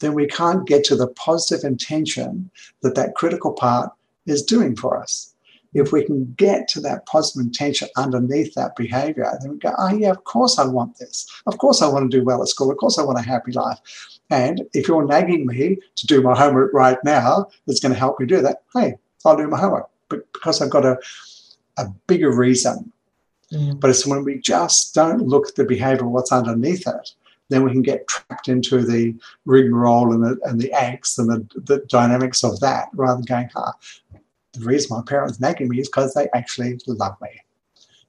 [0.00, 2.50] then we can't get to the positive intention
[2.82, 3.90] that that critical part
[4.26, 5.34] is doing for us.
[5.72, 9.94] If we can get to that positive intention underneath that behavior, then we go, oh,
[9.94, 11.26] yeah, of course I want this.
[11.46, 12.72] Of course I want to do well at school.
[12.72, 13.78] Of course I want a happy life.
[14.30, 18.18] And if you're nagging me to do my homework right now, that's going to help
[18.18, 19.88] me do that, hey, I'll do my homework.
[20.08, 20.98] But because I've got a,
[21.76, 22.92] a bigger reason.
[23.52, 23.78] Mm.
[23.78, 27.12] But it's when we just don't look at the behavior, what's underneath it,
[27.50, 31.60] then we can get trapped into the rigmarole and the, and the angst and the,
[31.60, 33.72] the dynamics of that rather than going, ah,
[34.52, 37.28] the reason my parents nagging me is because they actually love me.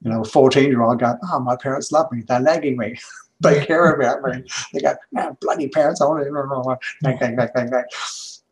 [0.00, 2.22] You know, a 14 year old going, oh, my parents love me.
[2.22, 2.98] They're nagging me.
[3.40, 4.44] they care about me.
[4.72, 4.94] They go,
[5.40, 7.84] bloody parents, I want to, bang, bang, bang, bang,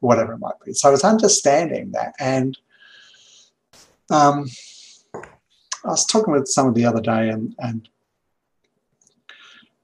[0.00, 0.72] whatever it might be.
[0.72, 2.14] So it's understanding that.
[2.18, 2.59] And
[4.11, 4.46] um,
[5.14, 7.88] I was talking with someone the other day and, and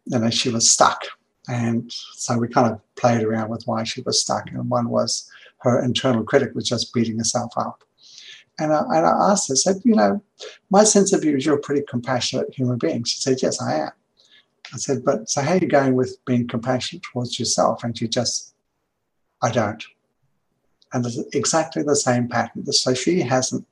[0.07, 1.05] you know, she was stuck.
[1.49, 4.51] And so we kind of played around with why she was stuck.
[4.51, 7.83] And one was her internal critic was just beating herself up.
[8.59, 10.23] And I, and I asked her, I said, you know,
[10.71, 13.05] my sense of you is you're a pretty compassionate human being.
[13.05, 13.90] She said, yes, I am.
[14.73, 17.85] I said, but so how are you going with being compassionate towards yourself?
[17.85, 18.55] And she just,
[19.42, 19.85] I don't.
[20.92, 22.64] And it's exactly the same pattern.
[22.73, 23.66] So she hasn't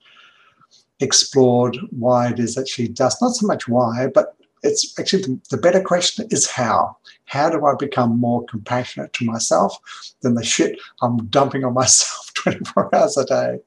[1.01, 5.41] explored why it is that she does, not so much why, but it's actually the,
[5.51, 6.97] the, better question is how.
[7.27, 9.79] How do I become more compassionate to myself
[10.23, 13.59] than the shit I'm dumping on myself 24 hours a day?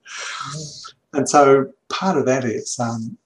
[1.13, 3.17] And so part of that is um,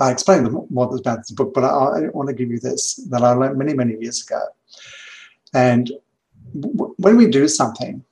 [0.00, 3.22] I explain more about the book, but I, I, want to give you this that
[3.22, 4.40] I learned many, many years ago.
[5.52, 5.92] And
[6.58, 8.04] w- when we do something,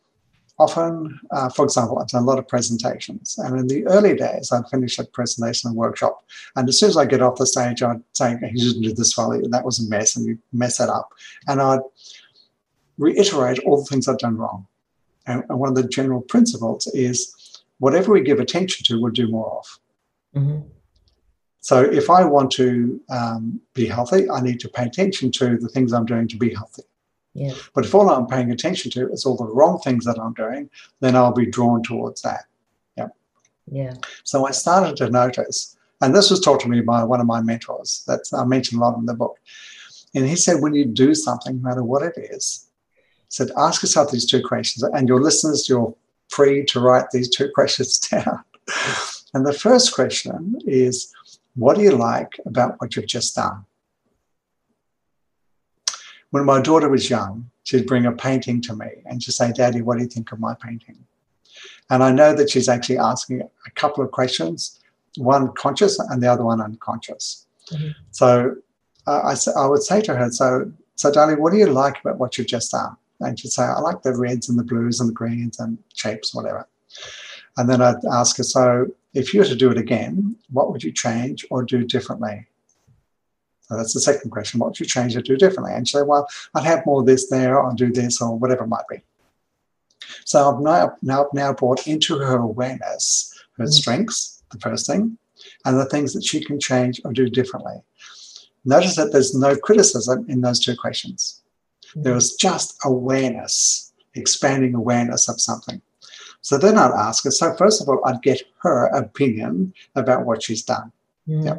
[0.59, 4.53] often, uh, for example, I've done a lot of presentations, and in the early days,
[4.53, 6.25] I'd finish a presentation and workshop,
[6.57, 9.17] and as soon as I get off the stage, I'd say, "You didn't do this
[9.17, 9.31] well.
[9.31, 11.13] That was a mess," and you mess it up,
[11.49, 11.81] and I'd
[12.99, 14.67] reiterate all the things I've done wrong.
[15.27, 19.29] And, and one of the general principles is whatever we give attention to, we'll do
[19.29, 19.79] more of.
[20.37, 20.69] Mm-hmm.
[21.61, 25.69] So if I want to um, be healthy, I need to pay attention to the
[25.69, 26.83] things I'm doing to be healthy.
[27.35, 27.55] Yeah.
[27.75, 30.69] But if all I'm paying attention to is all the wrong things that I'm doing,
[31.01, 32.45] then I'll be drawn towards that.
[32.97, 33.09] Yeah.
[33.71, 33.95] Yeah.
[34.25, 37.41] So I started to notice, and this was taught to me by one of my
[37.41, 39.39] mentors that I mentioned a lot in the book.
[40.15, 42.69] And he said, when you do something, no matter what it is,
[43.29, 45.95] said, ask yourself these two questions, and your listeners, you're
[46.29, 48.45] free to write these two questions down.
[49.35, 51.13] And the first question is
[51.55, 53.65] What do you like about what you've just done?
[56.33, 59.81] When my daughter was young, she'd bring a painting to me and she'd say, Daddy,
[59.81, 60.99] what do you think of my painting?
[61.89, 64.81] And I know that she's actually asking a couple of questions,
[65.17, 67.47] one conscious and the other one unconscious.
[67.71, 67.91] Mm-hmm.
[68.11, 68.57] So
[69.07, 72.19] uh, I, I would say to her, so, so, darling, what do you like about
[72.19, 72.97] what you've just done?
[73.23, 76.35] and she'd say, I like the reds and the blues and the greens and shapes,
[76.35, 76.69] whatever.
[77.57, 80.83] And then I'd ask her, so if you were to do it again, what would
[80.83, 82.47] you change or do differently?
[83.63, 84.61] So that's the second question.
[84.61, 85.73] What would you change or do differently?
[85.75, 88.65] And she'd say, well, I'd have more of this there, I'll do this, or whatever
[88.65, 89.01] it might be.
[90.25, 93.73] So I've now, now, now brought into her awareness her mm.
[93.73, 95.19] strengths, the first thing,
[95.65, 97.75] and the things that she can change or do differently.
[98.65, 101.43] Notice that there's no criticism in those two questions.
[101.95, 105.83] There was just awareness, expanding awareness of something.
[106.41, 107.31] So then I'd ask her.
[107.31, 110.93] So first of all, I'd get her opinion about what she's done.
[111.29, 111.45] Mm.
[111.45, 111.59] Yeah.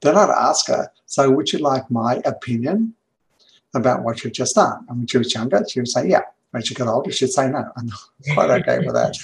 [0.00, 0.90] Then I'd ask her.
[1.06, 2.94] So would you like my opinion
[3.74, 4.84] about what you've just done?
[4.88, 7.48] And when she was younger, she would say, "Yeah." When she got older, she'd say,
[7.48, 7.90] "No." I'm
[8.34, 9.16] quite okay with that,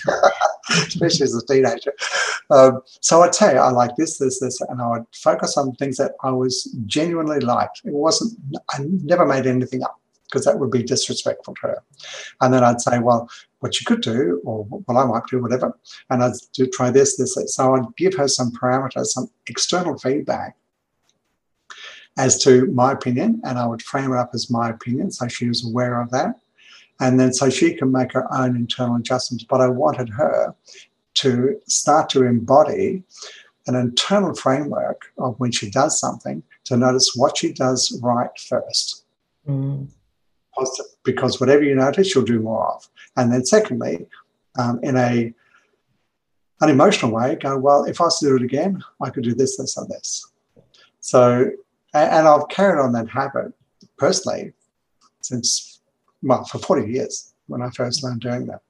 [0.86, 1.92] especially as a teenager.
[2.50, 5.96] Um, so I'd say, "I like this, this, this," and I would focus on things
[5.96, 7.82] that I was genuinely liked.
[7.84, 8.38] It wasn't.
[8.70, 11.82] I never made anything up because that would be disrespectful to her.
[12.40, 13.28] And then I'd say, well,
[13.60, 15.76] what you could do, or what I might do, whatever.
[16.10, 17.54] And I'd do try this, this, this.
[17.54, 20.56] So I'd give her some parameters, some external feedback
[22.18, 25.48] as to my opinion, and I would frame it up as my opinion, so she
[25.48, 26.40] was aware of that.
[26.98, 29.44] And then so she can make her own internal adjustments.
[29.44, 30.54] But I wanted her
[31.14, 33.02] to start to embody
[33.66, 39.04] an internal framework of when she does something to notice what she does right first.
[39.46, 39.88] Mm
[41.04, 42.88] because whatever you notice, you'll do more of.
[43.16, 44.06] And then secondly,
[44.58, 45.32] um, in a
[46.62, 49.34] an emotional way, go, well, if I was to do it again, I could do
[49.34, 50.26] this, this, or this.
[51.00, 51.50] So,
[51.92, 53.52] and I've carried on that habit
[53.98, 54.54] personally
[55.20, 55.80] since,
[56.22, 58.62] well, for 40 years when I first learned doing that.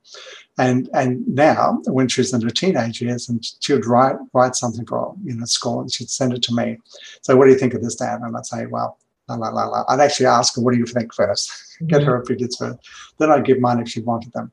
[0.58, 4.54] And and now, when she was in her teenage years, and she would write write
[4.54, 6.78] something for you know school, and she'd send it to me.
[7.20, 8.20] So, what do you think of this, Dad?
[8.22, 8.98] And I'd say, well,
[9.34, 9.84] la la la.
[9.88, 11.50] I'd actually ask her, "What do you think 1st
[11.86, 12.78] Get her opinions first.
[13.18, 14.52] Then I'd give mine if she wanted them.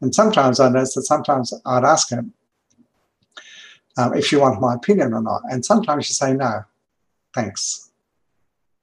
[0.00, 2.24] And sometimes I noticed that sometimes I'd ask her
[3.98, 6.64] um, if she wanted my opinion or not, and sometimes she'd say, "No,
[7.34, 7.90] thanks.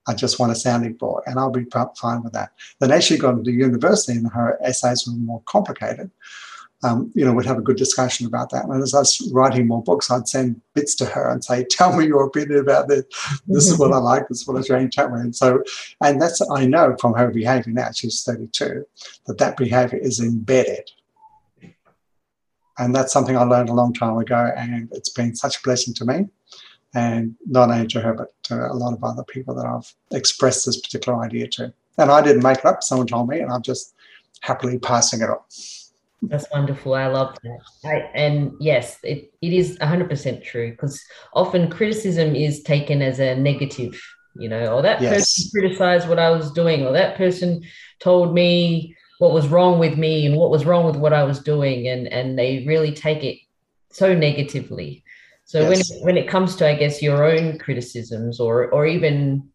[0.08, 1.66] I just want a sounding board," and I'll be
[1.98, 2.52] fine with that.
[2.80, 6.12] Then as she got into university and her essays were more complicated,
[6.84, 8.66] um, you know, we'd have a good discussion about that.
[8.66, 11.96] And as I was writing more books, I'd send bits to her and say, "Tell
[11.96, 13.04] me your opinion about this.
[13.48, 14.28] This is what I like.
[14.28, 15.62] This is what I strange tell me." And so,
[16.02, 17.92] and that's I know from her behaviour now.
[17.92, 18.86] She's thirty-two,
[19.26, 20.90] that that behaviour is embedded,
[22.78, 25.94] and that's something I learned a long time ago, and it's been such a blessing
[25.96, 26.28] to me,
[26.94, 30.66] and not only to her but to a lot of other people that I've expressed
[30.66, 31.74] this particular idea to.
[31.98, 33.94] And I didn't make it up; someone told me, and I'm just
[34.40, 35.40] happily passing it on.
[36.22, 36.94] That's wonderful.
[36.94, 37.60] I love that.
[37.86, 41.02] I, and yes, it, it is 100% true because
[41.34, 44.00] often criticism is taken as a negative,
[44.36, 45.14] you know, or that yes.
[45.14, 47.64] person criticized what I was doing, or that person
[48.00, 51.40] told me what was wrong with me and what was wrong with what I was
[51.40, 51.88] doing.
[51.88, 53.38] And, and they really take it
[53.92, 55.04] so negatively.
[55.46, 55.90] So yes.
[55.92, 59.50] when, when it comes to, I guess, your own criticisms or, or even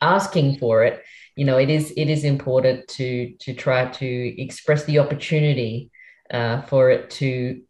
[0.00, 1.02] asking for it,
[1.40, 4.10] you know it is it is important to to try to
[4.42, 5.90] express the opportunity
[6.30, 7.62] uh, for it to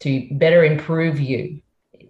[0.00, 1.60] to better improve you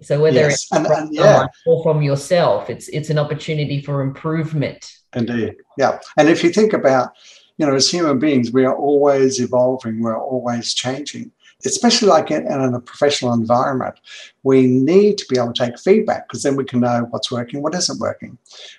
[0.01, 0.53] so whether yes.
[0.55, 1.47] it's and, from and, yeah.
[1.67, 4.81] or from yourself it's it's an opportunity for improvement
[5.17, 7.11] indeed yeah and if you think about
[7.59, 11.33] you know as human beings we are always evolving we're always changing
[11.65, 13.95] especially like in, in a professional environment,
[14.43, 17.63] we need to be able to take feedback because then we can know what's working,
[17.63, 18.37] what isn't working.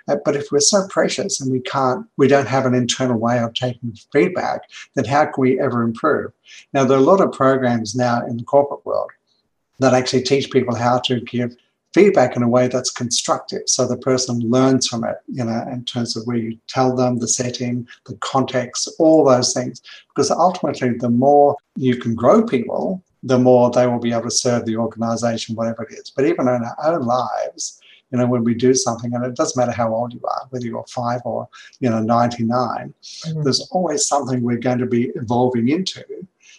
[0.08, 3.40] Uh, but if we're so precious and we can't, we don't have an internal way
[3.40, 4.62] of taking feedback,
[4.96, 6.32] then how can we ever improve?
[6.74, 9.12] Now, there are a lot of programs now in the corporate world
[9.80, 11.56] that actually teach people how to give
[11.94, 15.84] feedback in a way that's constructive so the person learns from it you know in
[15.86, 19.82] terms of where you tell them the setting the context all those things.
[20.10, 24.32] Because ultimately the more you can grow people the more they will be able to
[24.32, 26.12] serve the organization whatever it is.
[26.14, 27.80] But even in our own lives
[28.12, 30.66] you know when we do something and it doesn't matter how old you are whether
[30.66, 31.48] you're five or
[31.80, 33.44] you know 99 mm-hmm.
[33.44, 36.04] there's always something we're going to be evolving into.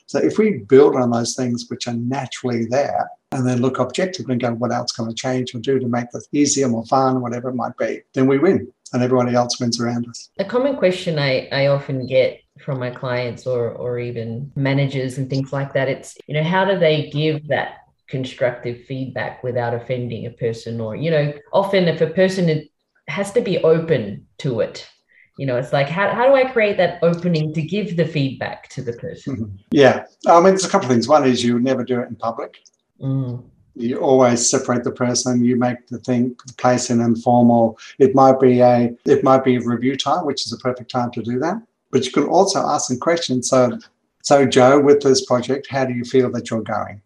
[0.06, 4.32] So if we build on those things which are naturally there and then look objectively
[4.32, 7.20] and go, what else can I change or do to make this easier, more fun,
[7.20, 10.30] whatever it might be, then we win and everybody else wins around us.
[10.38, 15.28] A common question I, I often get from my clients or or even managers and
[15.28, 20.26] things like that, it's, you know, how do they give that constructive feedback without offending
[20.26, 20.80] a person?
[20.80, 22.68] Or, you know, often if a person
[23.08, 24.88] has to be open to it
[25.36, 28.68] you know it's like how, how do i create that opening to give the feedback
[28.68, 29.58] to the person?
[29.72, 31.08] Yeah i mean there's a couple of things.
[31.08, 32.56] One is you would never do it in public
[33.00, 33.42] mm.
[33.74, 38.38] you always separate the person you make the thing the place in informal it might
[38.40, 41.60] be a it might be review time which is a perfect time to do that
[41.90, 43.78] but you can also ask some questions so
[44.22, 47.00] so joe with this project how do you feel that you're going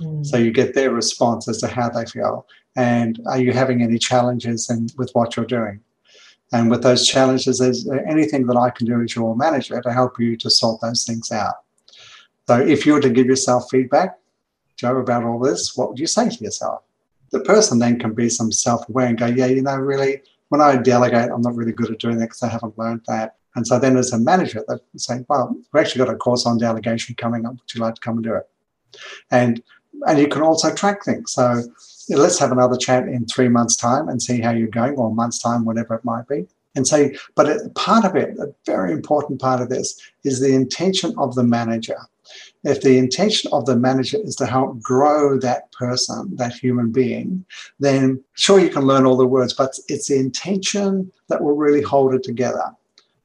[0.00, 0.24] mm.
[0.24, 3.98] so you get their response as to how they feel and are you having any
[3.98, 5.80] challenges and with what you're doing
[6.52, 10.18] and with those challenges, there's anything that I can do as your manager to help
[10.18, 11.56] you to sort those things out.
[12.46, 14.18] So if you were to give yourself feedback,
[14.78, 16.82] Joe, about all this, what would you say to yourself?
[17.30, 20.76] The person then can be some self-aware and go, yeah, you know, really, when I
[20.76, 23.36] delegate, I'm not really good at doing that because I haven't learned that.
[23.54, 26.58] And so then as a manager, they say, well, we've actually got a course on
[26.58, 27.52] delegation coming up.
[27.52, 28.48] Would you like to come and do it?
[29.30, 29.62] And
[30.06, 31.32] and you can also track things.
[31.32, 31.62] So
[32.08, 35.14] let's have another chat in three months' time and see how you're going, or a
[35.14, 36.46] month's time, whatever it might be.
[36.76, 40.54] And say, but it, part of it, a very important part of this, is the
[40.54, 41.98] intention of the manager.
[42.64, 47.44] If the intention of the manager is to help grow that person, that human being,
[47.78, 51.82] then sure you can learn all the words, but it's the intention that will really
[51.82, 52.64] hold it together.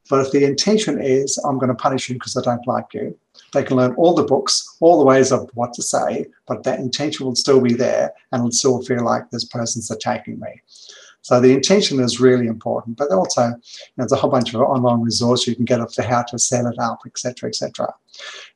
[0.09, 3.17] But if the intention is, I'm going to punish you because I don't like you,
[3.53, 6.79] they can learn all the books, all the ways of what to say, but that
[6.79, 10.61] intention will still be there and it'll still feel like this person's attacking me.
[11.23, 13.57] So the intention is really important, but also you know,
[13.97, 16.65] there's a whole bunch of online resources you can get of for how to set
[16.65, 17.93] it up, etc., etc.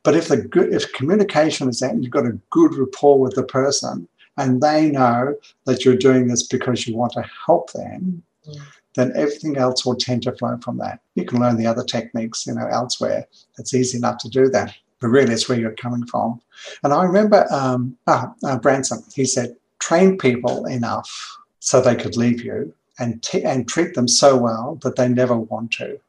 [0.04, 3.34] But if the good, if communication is there and you've got a good rapport with
[3.34, 8.22] the person, and they know that you're doing this because you want to help them,
[8.46, 8.60] mm.
[8.94, 11.00] then everything else will tend to flow from that.
[11.14, 13.26] You can learn the other techniques, you know, elsewhere.
[13.58, 16.40] It's easy enough to do that but really it's where you're coming from.
[16.82, 21.37] And I remember um, ah, uh, Branson, he said, train people enough
[21.68, 25.36] so they could leave you and, t- and treat them so well that they never
[25.36, 26.00] want to,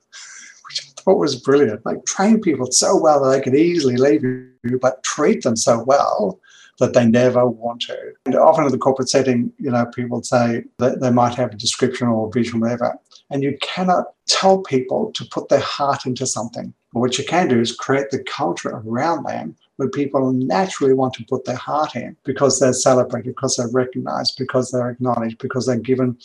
[0.65, 1.85] which I thought was brilliant.
[1.85, 5.83] Like train people so well that they could easily leave you, but treat them so
[5.83, 6.39] well
[6.79, 8.13] that they never want to.
[8.25, 11.57] And often in the corporate setting, you know, people say that they might have a
[11.57, 12.97] description or a vision, whatever,
[13.29, 16.73] and you cannot tell people to put their heart into something.
[16.93, 21.13] But what you can do is create the culture around them where people naturally want
[21.13, 25.65] to put their heart in because they're celebrated, because they're recognized, because they're acknowledged, because
[25.65, 26.17] they're given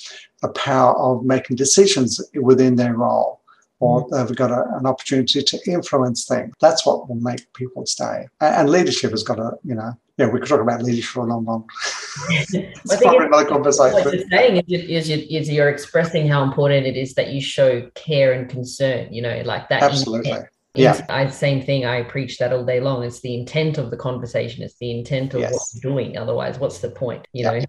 [0.42, 3.40] a power of making decisions within their role
[3.80, 4.26] or mm.
[4.26, 6.54] they've got a, an opportunity to influence things.
[6.60, 8.28] That's what will make people stay.
[8.40, 11.28] And leadership has got to, you know, yeah, we could talk about leadership for a
[11.28, 11.68] long, long.
[12.30, 13.92] it's another conversation.
[13.92, 17.88] What you're saying is, is, is you're expressing how important it is that you show
[17.94, 19.12] care and concern.
[19.12, 19.82] You know, like that.
[19.82, 20.30] Absolutely.
[20.30, 20.48] Intent.
[20.74, 21.04] Yeah.
[21.08, 21.84] I same thing.
[21.84, 23.04] I preach that all day long.
[23.04, 24.62] It's the intent of the conversation.
[24.62, 25.52] It's the intent of yes.
[25.52, 26.16] what you're doing.
[26.16, 27.26] Otherwise, what's the point?
[27.32, 27.60] You know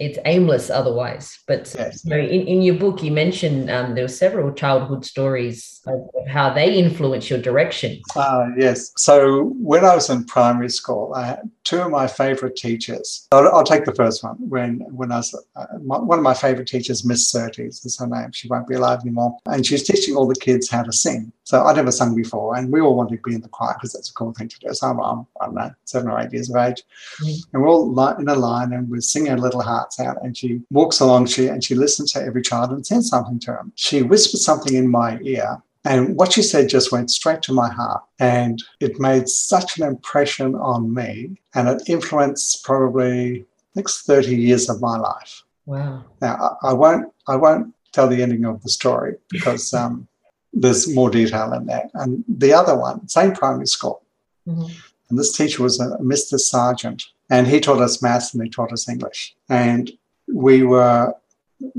[0.00, 1.38] it's aimless otherwise.
[1.46, 2.04] But yes.
[2.04, 6.08] you know, in, in your book, you mentioned um, there were several childhood stories of,
[6.28, 8.00] how they influence your direction.
[8.14, 8.92] Uh, yes.
[8.96, 13.26] So when I was in primary school, I had two of my favorite teachers.
[13.32, 14.36] I'll, I'll take the first one.
[14.38, 18.06] When when I was uh, my, one of my favorite teachers, Miss Surtees is her
[18.06, 18.32] name.
[18.32, 21.32] She won't be alive anymore, and she's teaching all the kids how to sing.
[21.44, 23.92] So I'd never sung before, and we all wanted to be in the choir because
[23.92, 24.72] that's a cool thing to do.
[24.72, 26.82] So I'm, I'm I don't know seven or eight years of age,
[27.20, 27.40] mm-hmm.
[27.52, 30.22] and we're all in a line and we're singing our little hearts out.
[30.22, 33.52] And she walks along, she and she listens to every child and says something to
[33.52, 33.72] them.
[33.74, 37.68] She whispered something in my ear and what she said just went straight to my
[37.68, 38.02] heart.
[38.18, 41.40] And it made such an impression on me.
[41.54, 45.42] And it influenced probably next 30 years of my life.
[45.66, 46.04] Wow.
[46.20, 50.08] Now I, I won't I won't tell the ending of the story because um,
[50.52, 51.90] there's more detail in there.
[51.94, 54.02] And the other one, same primary school.
[54.46, 54.72] Mm-hmm.
[55.10, 56.38] And this teacher was a Mr.
[56.38, 59.34] Sargent, and he taught us maths and he taught us English.
[59.48, 59.90] And
[60.32, 61.14] we were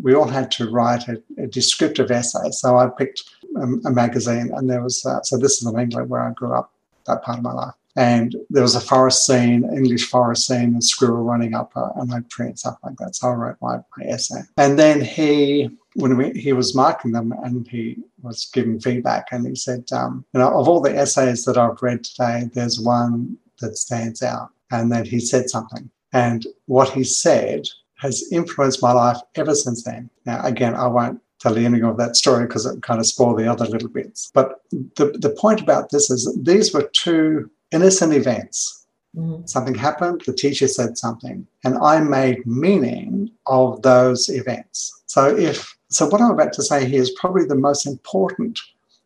[0.02, 2.52] we all had to write a, a descriptive essay.
[2.52, 3.24] So I picked
[3.58, 6.54] a, a magazine, and there was uh, so this is in England where I grew
[6.54, 6.72] up,
[7.08, 7.74] that part of my life.
[7.96, 12.12] And there was a forest scene, English forest scene, a squirrel running up a, an
[12.12, 13.16] oak tree and stuff like that.
[13.16, 14.42] So I wrote my, my essay.
[14.58, 19.48] And then he, when we, he was marking them and he was giving feedback, and
[19.48, 23.38] he said, um, you know, of all the essays that I've read today, there's one
[23.60, 24.50] that stands out.
[24.72, 25.90] And then he said something.
[26.14, 27.68] And what he said
[28.00, 30.10] has influenced my life ever since then.
[30.26, 33.36] Now, again, I won't tell the ending of that story because it kind of spoil
[33.36, 34.32] the other little bits.
[34.34, 38.86] But the, the point about this is these were two innocent events.
[39.16, 39.46] Mm-hmm.
[39.46, 45.04] Something happened, the teacher said something, and I made meaning of those events.
[45.06, 48.60] So if so what I'm about to say here is probably the most important.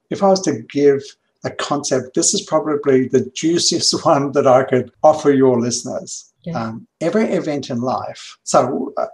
[0.10, 1.02] If I was to give
[1.44, 6.32] a concept, this is probably the juiciest one that I could offer your listeners.
[6.44, 6.64] Yeah.
[6.64, 8.38] Um, every event in life.
[8.44, 9.08] So, uh,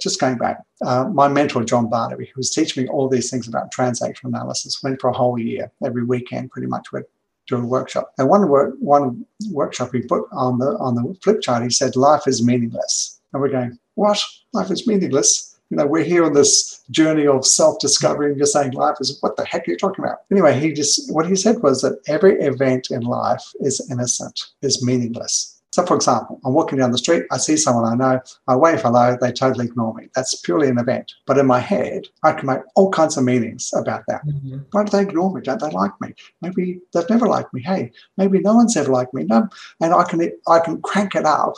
[0.00, 3.46] just going back, uh, my mentor, John Barnaby, who was teaching me all these things
[3.46, 7.04] about transactional analysis, went for a whole year, every weekend, pretty much, would
[7.46, 8.12] do a workshop.
[8.18, 11.94] And one, work, one workshop he put on the, on the flip chart, he said,
[11.94, 13.20] Life is meaningless.
[13.32, 14.20] And we're going, What?
[14.52, 15.51] Life is meaningless?
[15.72, 19.16] You know, we're here on this journey of self discovery, and you're saying life is
[19.22, 20.18] what the heck are you talking about?
[20.30, 24.84] Anyway, he just, what he said was that every event in life is innocent, is
[24.84, 25.62] meaningless.
[25.70, 28.82] So, for example, I'm walking down the street, I see someone I know, I wave
[28.82, 30.10] hello, they totally ignore me.
[30.14, 31.10] That's purely an event.
[31.24, 34.26] But in my head, I can make all kinds of meanings about that.
[34.26, 34.58] Mm-hmm.
[34.72, 35.40] Why do they ignore me?
[35.40, 36.12] Don't they like me?
[36.42, 37.62] Maybe they've never liked me.
[37.62, 39.24] Hey, maybe no one's ever liked me.
[39.24, 39.48] No,
[39.80, 41.54] and I can I can crank it up,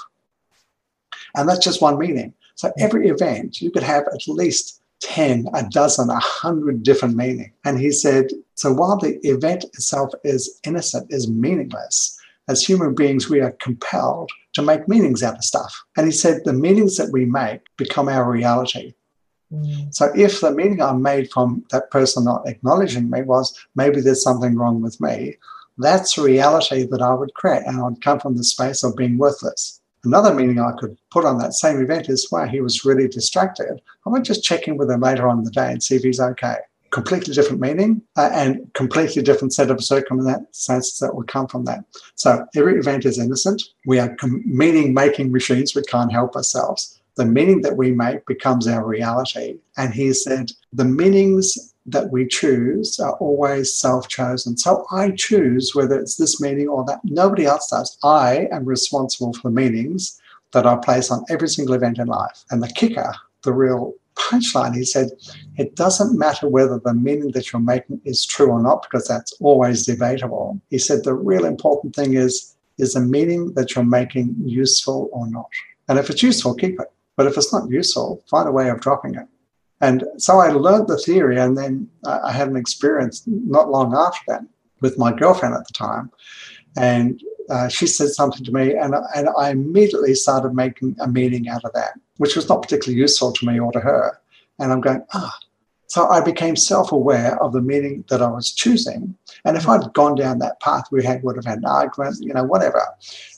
[1.34, 2.32] and that's just one meaning.
[2.54, 7.52] So every event, you could have at least 10, a dozen, a hundred different meanings.
[7.64, 13.28] And he said, so while the event itself is innocent, is meaningless, as human beings,
[13.28, 15.84] we are compelled to make meanings out of stuff.
[15.96, 18.94] And he said the meanings that we make become our reality.
[19.52, 19.94] Mm.
[19.94, 24.22] So if the meaning I made from that person not acknowledging me was maybe there's
[24.22, 25.36] something wrong with me,
[25.78, 27.62] that's a reality that I would create.
[27.66, 29.80] And I would come from the space of being worthless.
[30.04, 33.80] Another meaning I could put on that same event is, wow, he was really distracted.
[34.06, 36.02] I might just check in with him later on in the day and see if
[36.02, 36.56] he's okay
[36.94, 41.84] completely different meaning uh, and completely different set of circumstances that will come from that.
[42.14, 43.60] So every event is innocent.
[43.84, 45.74] We are com- meaning making machines.
[45.74, 47.00] We can't help ourselves.
[47.16, 49.58] The meaning that we make becomes our reality.
[49.76, 54.56] And he said, the meanings that we choose are always self chosen.
[54.56, 57.00] So I choose whether it's this meaning or that.
[57.04, 57.98] Nobody else does.
[58.02, 60.20] I am responsible for the meanings
[60.52, 62.44] that I place on every single event in life.
[62.50, 64.74] And the kicker, the real punchline.
[64.74, 65.10] He said,
[65.56, 69.32] It doesn't matter whether the meaning that you're making is true or not, because that's
[69.40, 70.60] always debatable.
[70.70, 75.28] He said, The real important thing is, is the meaning that you're making useful or
[75.28, 75.48] not?
[75.88, 76.90] And if it's useful, keep it.
[77.16, 79.26] But if it's not useful, find a way of dropping it.
[79.84, 84.22] And so I learned the theory, and then I had an experience not long after
[84.28, 84.42] that
[84.80, 86.10] with my girlfriend at the time.
[86.74, 87.20] And
[87.50, 91.66] uh, she said something to me, and, and I immediately started making a meaning out
[91.66, 94.18] of that, which was not particularly useful to me or to her.
[94.58, 95.36] And I'm going, ah.
[95.88, 99.14] So I became self aware of the meaning that I was choosing.
[99.44, 102.32] And if I'd gone down that path, we had, would have had an argument, you
[102.32, 102.82] know, whatever.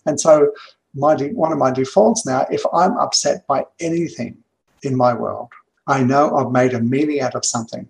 [0.07, 0.53] And so
[0.95, 4.39] my one of my defaults now, if I'm upset by anything
[4.85, 5.51] in my world,
[5.87, 7.89] I know I've made a meaning out of something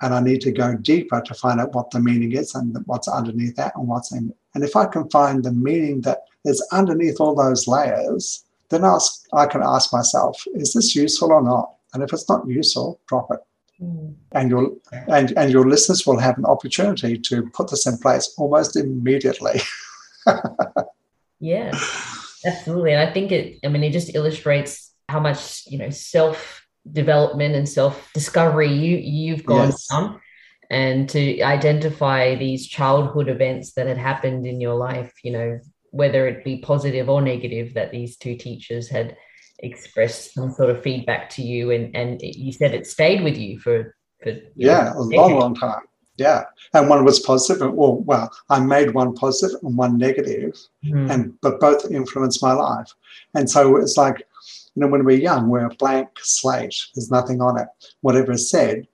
[0.00, 3.08] and I need to go deeper to find out what the meaning is and what's
[3.08, 4.30] underneath that and what's in.
[4.30, 4.36] It.
[4.54, 9.24] And if I can find the meaning that is underneath all those layers, then ask,
[9.32, 11.74] I can ask myself, is this useful or not?
[11.92, 13.40] And if it's not useful, drop it.
[13.80, 14.14] Mm.
[14.32, 14.72] And your
[15.08, 19.60] and, and your listeners will have an opportunity to put this in place almost immediately.
[21.40, 21.72] yeah,
[22.46, 22.92] absolutely.
[22.92, 27.54] And I think it, I mean, it just illustrates how much, you know, self development
[27.54, 29.86] and self discovery you you've gone yes.
[29.88, 30.20] down.
[30.70, 35.60] And to identify these childhood events that had happened in your life you know
[35.90, 39.16] whether it be positive or negative that these two teachers had
[39.60, 43.58] expressed some sort of feedback to you and and you said it stayed with you
[43.60, 45.82] for for yeah know, a long long time.
[46.16, 46.44] Yeah.
[46.72, 51.10] And one was positive and well well i made one positive and one negative mm.
[51.10, 52.92] and but both influenced my life.
[53.34, 54.26] And so it's like
[54.74, 56.74] you know, when we're young, we're a blank slate.
[56.94, 57.68] There's nothing on it.
[58.00, 58.88] Whatever is said,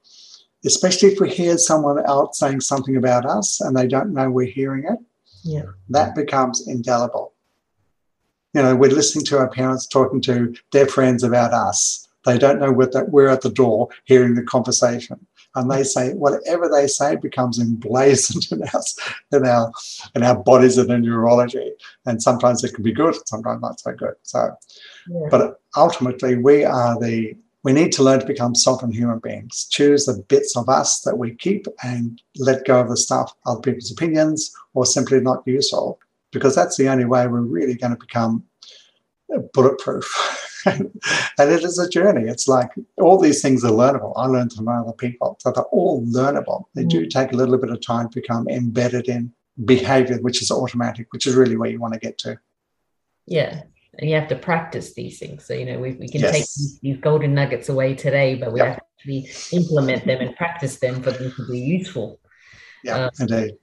[0.65, 4.47] especially if we hear someone else saying something about us and they don't know we're
[4.47, 4.99] hearing it,
[5.43, 5.71] yeah.
[5.89, 7.33] that becomes indelible.
[8.53, 12.09] You know, we're listening to our parents talking to their friends about us.
[12.27, 15.27] They don't know that we're at the door hearing the conversation.
[15.55, 18.83] And they say whatever they say becomes emblazoned in our
[19.33, 19.73] in our
[20.15, 21.73] in our bodies and in neurology.
[22.07, 24.15] And sometimes it can be good, sometimes not so good.
[24.23, 24.55] So,
[25.09, 25.29] yeah.
[25.31, 29.67] but ultimately, we are the we need to learn to become sovereign human beings.
[29.71, 33.61] Choose the bits of us that we keep and let go of the stuff, other
[33.61, 35.99] people's opinions, or simply not useful,
[36.33, 38.45] because that's the only way we're really going to become
[39.39, 40.07] bulletproof.
[40.67, 40.91] and
[41.39, 42.29] it is a journey.
[42.29, 44.13] It's like all these things are learnable.
[44.17, 45.37] I learned from other people.
[45.41, 46.65] So they're all learnable.
[46.75, 47.11] They do mm.
[47.11, 49.33] take a little bit of time to become embedded in
[49.65, 52.39] behavior, which is automatic, which is really where you want to get to.
[53.27, 53.63] Yeah.
[53.99, 55.45] And you have to practice these things.
[55.45, 56.33] So, you know, we, we can yes.
[56.33, 58.69] take these, these, golden nuggets away today, but we yep.
[58.69, 62.21] have to actually implement them and practice them for them to be useful.
[62.85, 63.57] Yeah, um, indeed.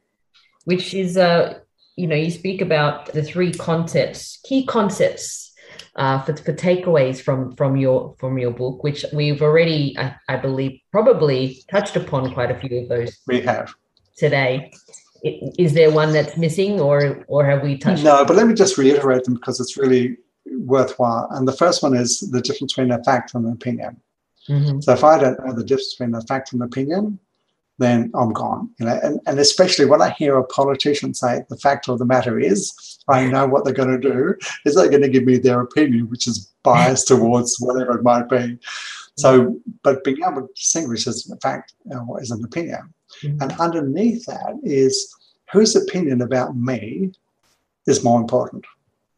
[0.65, 1.59] Which is, uh,
[1.95, 5.46] you know, you speak about the three concepts, key concepts
[5.95, 10.37] uh, for, for takeaways from from your from your book, which we've already, I, I,
[10.37, 13.17] believe, probably touched upon quite a few of those.
[13.27, 13.73] We have
[14.17, 14.71] today.
[15.23, 18.03] Is there one that's missing, or or have we touched?
[18.03, 21.27] No, but let me just reiterate them because it's really worthwhile.
[21.31, 24.01] And the first one is the difference between a fact and an opinion.
[24.47, 24.79] Mm-hmm.
[24.81, 27.19] So if I don't know the difference between a fact and an opinion,
[27.79, 28.69] then I'm gone.
[28.79, 32.05] You know, and, and especially when I hear a politician say the fact of the
[32.05, 32.73] matter is,
[33.07, 36.09] I know what they're going to do is they're going to give me their opinion,
[36.09, 38.57] which is biased towards whatever it might be.
[39.17, 43.41] So, but being able to distinguish as a fact or as an opinion, mm-hmm.
[43.41, 45.15] and underneath that is
[45.51, 47.11] whose opinion about me
[47.87, 48.65] is more important.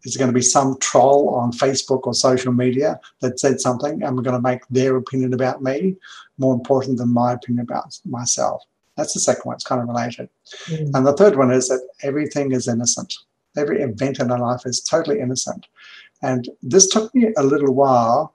[0.06, 4.16] Is going to be some troll on Facebook or social media that said something and
[4.16, 5.98] we're going to make their opinion about me
[6.38, 8.64] more important than my opinion about myself?
[8.96, 9.56] That's the second one.
[9.56, 10.30] It's kind of related.
[10.68, 10.92] Mm.
[10.94, 13.14] And the third one is that everything is innocent.
[13.58, 15.68] Every event in our life is totally innocent.
[16.22, 18.34] And this took me a little while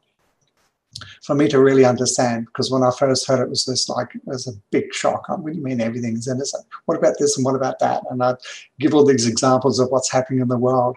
[1.22, 4.14] for me to really understand because when I first heard it, it was this like
[4.14, 5.28] it was a big shock.
[5.28, 6.64] What do you mean everything is innocent?
[6.86, 8.02] What about this and what about that?
[8.10, 8.36] And I'd
[8.78, 10.96] give all these examples of what's happening in the world.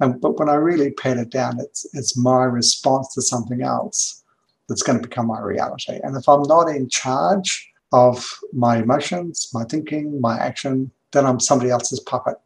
[0.00, 4.22] And, but when I really pared it down, it's, it's my response to something else
[4.68, 5.98] that's going to become my reality.
[6.02, 11.40] And if I'm not in charge of my emotions, my thinking, my action, then I'm
[11.40, 12.36] somebody else's puppet.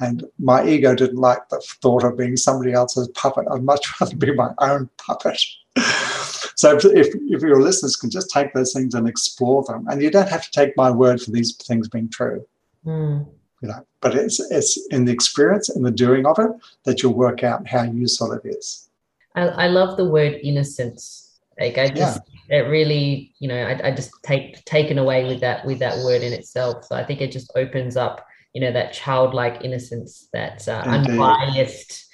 [0.00, 3.46] And my ego didn't like the thought of being somebody else's puppet.
[3.50, 5.40] I'd much rather be my own puppet.
[6.56, 10.02] so if, if, if, your listeners can just take those things and explore them, and
[10.02, 12.44] you don't have to take my word for these things being true.
[12.84, 13.26] Mm
[13.62, 16.50] you know but it's it's in the experience and the doing of it
[16.84, 18.88] that you'll work out how useful it is.
[19.34, 21.38] I, I love the word innocence.
[21.60, 22.58] Like i just yeah.
[22.58, 26.22] it really you know I, I just take taken away with that with that word
[26.22, 26.84] in itself.
[26.84, 32.06] So i think it just opens up you know that childlike innocence that uh, unbiased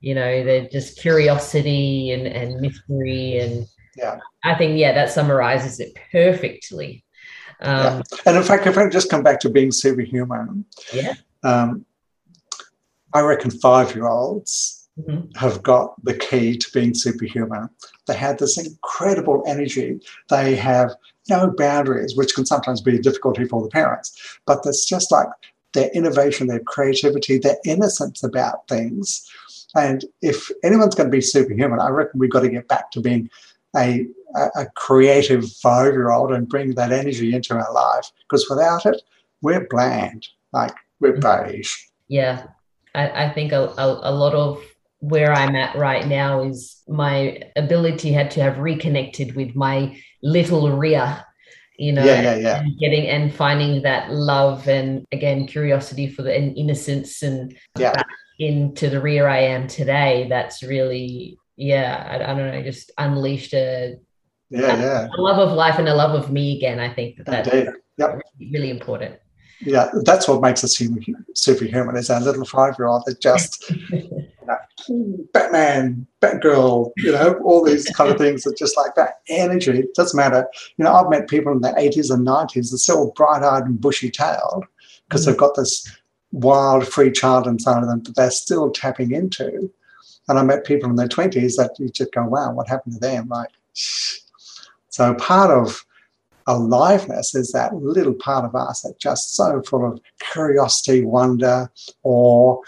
[0.00, 4.18] you know the just curiosity and and mystery and yeah.
[4.42, 7.04] I think yeah that summarizes it perfectly
[7.60, 8.02] um, yeah.
[8.26, 11.84] And in fact, if I just come back to being superhuman, yeah, um,
[13.12, 15.30] I reckon five year olds mm-hmm.
[15.36, 17.68] have got the key to being superhuman.
[18.06, 20.00] They have this incredible energy.
[20.30, 20.94] They have
[21.28, 24.38] no boundaries, which can sometimes be a difficulty for the parents.
[24.46, 25.28] But it's just like
[25.72, 29.28] their innovation, their creativity, their innocence about things.
[29.74, 33.00] And if anyone's going to be superhuman, I reckon we've got to get back to
[33.00, 33.28] being
[33.76, 38.10] a, a creative five year old and bring that energy into our life.
[38.28, 39.00] Because without it,
[39.42, 41.52] we're bland, like we're mm-hmm.
[41.52, 41.74] beige.
[42.08, 42.46] Yeah.
[42.94, 44.62] I, I think a, a, a lot of
[45.00, 50.70] where I'm at right now is my ability had to have reconnected with my little
[50.70, 51.26] Ria,
[51.78, 52.60] you know, yeah, yeah, yeah.
[52.60, 58.02] And getting and finding that love and again curiosity for the and innocence and yeah.
[58.38, 60.26] into the Ria I am today.
[60.30, 63.96] That's really yeah, I, I, don't know, just unleashed a
[64.50, 65.08] yeah, yeah.
[65.16, 66.78] a love of life and a love of me again.
[66.78, 68.20] I think that that's yep.
[68.38, 69.16] really, really important.
[69.60, 71.02] Yeah, that's what makes us human,
[71.34, 71.96] superhuman.
[71.96, 74.28] Is our little five-year-old that just you
[74.88, 79.78] know, Batman, Batgirl, you know, all these kind of things that just like that energy.
[79.78, 80.46] It doesn't matter.
[80.76, 84.66] You know, I've met people in their 80s and 90s that still bright-eyed and bushy-tailed
[85.08, 85.30] because mm-hmm.
[85.30, 85.90] they've got this
[86.32, 89.70] wild, free child inside of them that they're still tapping into
[90.28, 93.00] and I met people in their 20s that you just go, wow, what happened to
[93.00, 93.28] them?
[93.28, 93.50] Like,
[94.88, 95.84] so part of
[96.46, 100.00] aliveness is that little part of us that's just so full of
[100.32, 101.70] curiosity, wonder,
[102.02, 102.60] or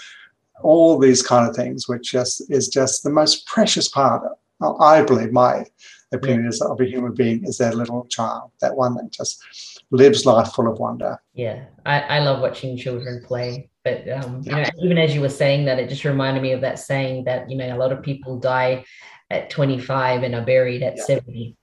[0.63, 4.23] all these kind of things, which just is just the most precious part.
[4.61, 5.65] Of, I believe my
[6.13, 9.43] opinion is of a human being is that little child, that one that just
[9.91, 11.21] lives life full of wonder.
[11.35, 13.69] Yeah, I, I love watching children play.
[13.87, 16.61] But um, you know, even as you were saying that, it just reminded me of
[16.63, 18.85] that saying that you know a lot of people die
[19.31, 21.05] at 25 and are buried at yeah.
[21.05, 21.57] 70.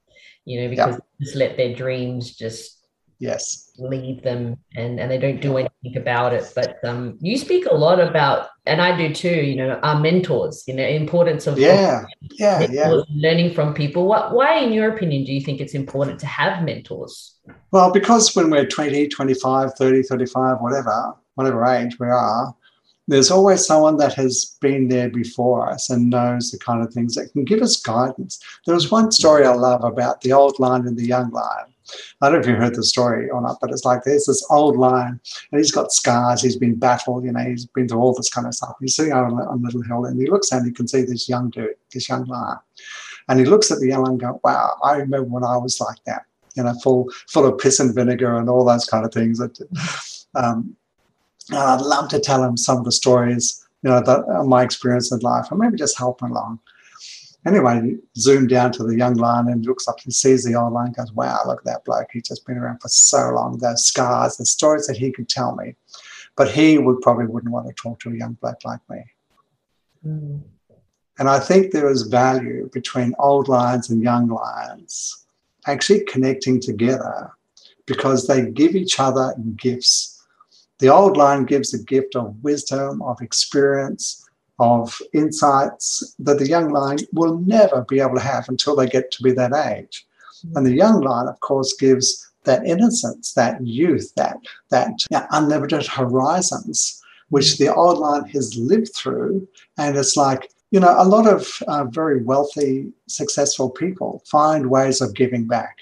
[0.45, 1.25] you know, because yeah.
[1.25, 2.87] just let their dreams just
[3.19, 3.71] yes.
[3.77, 6.49] leave them and and they don't do anything about it.
[6.55, 10.63] But um you speak a lot about and i do too you know our mentors
[10.67, 12.05] you know importance of yeah.
[12.39, 13.01] Yeah yeah.
[13.13, 14.07] learning from people.
[14.07, 17.35] What why in your opinion do you think it's important to have mentors?
[17.71, 22.55] Well because when we're 20 25 30 35 whatever whatever age we are
[23.07, 27.15] there's always someone that has been there before us and knows the kind of things
[27.15, 28.39] that can give us guidance.
[28.65, 31.73] There was one story I love about the old lion and the young lion.
[32.21, 34.45] I don't know if you heard the story or not, but it's like there's this
[34.49, 35.19] old lion
[35.51, 36.41] and he's got scars.
[36.41, 38.77] He's been battled, you know, he's been through all this kind of stuff.
[38.79, 41.49] He's sitting on a, little hill and he looks and he can see this young
[41.49, 42.57] dude, this young lion.
[43.27, 45.81] And he looks at the young lion and goes, wow, I remember when I was
[45.81, 46.25] like that,
[46.55, 49.39] you know, full, full of piss and vinegar and all those kind of things.
[49.39, 49.59] That,
[50.35, 50.77] um,
[51.49, 54.63] and I'd love to tell him some of the stories, you know, that uh, my
[54.63, 56.59] experience in life, or maybe just help him along.
[57.45, 60.93] Anyway, zoom down to the young lion and looks up and sees the old lion
[60.93, 62.07] goes, wow, look at that bloke.
[62.13, 63.57] He's just been around for so long.
[63.57, 65.75] Those scars, the stories that he could tell me.
[66.37, 69.03] But he would probably wouldn't want to talk to a young bloke like me.
[70.07, 70.41] Mm.
[71.19, 75.25] And I think there is value between old lions and young lions
[75.67, 77.31] actually connecting together
[77.85, 80.12] because they give each other gifts
[80.79, 84.23] the old line gives a gift of wisdom, of experience,
[84.59, 89.11] of insights that the young line will never be able to have until they get
[89.11, 90.05] to be that age.
[90.45, 90.57] Mm-hmm.
[90.57, 94.37] And the young line, of course, gives that innocence, that youth, that
[94.69, 94.91] that
[95.31, 99.47] unlimited horizons, which the old line has lived through.
[99.77, 105.01] And it's like, you know, a lot of uh, very wealthy, successful people find ways
[105.01, 105.77] of giving back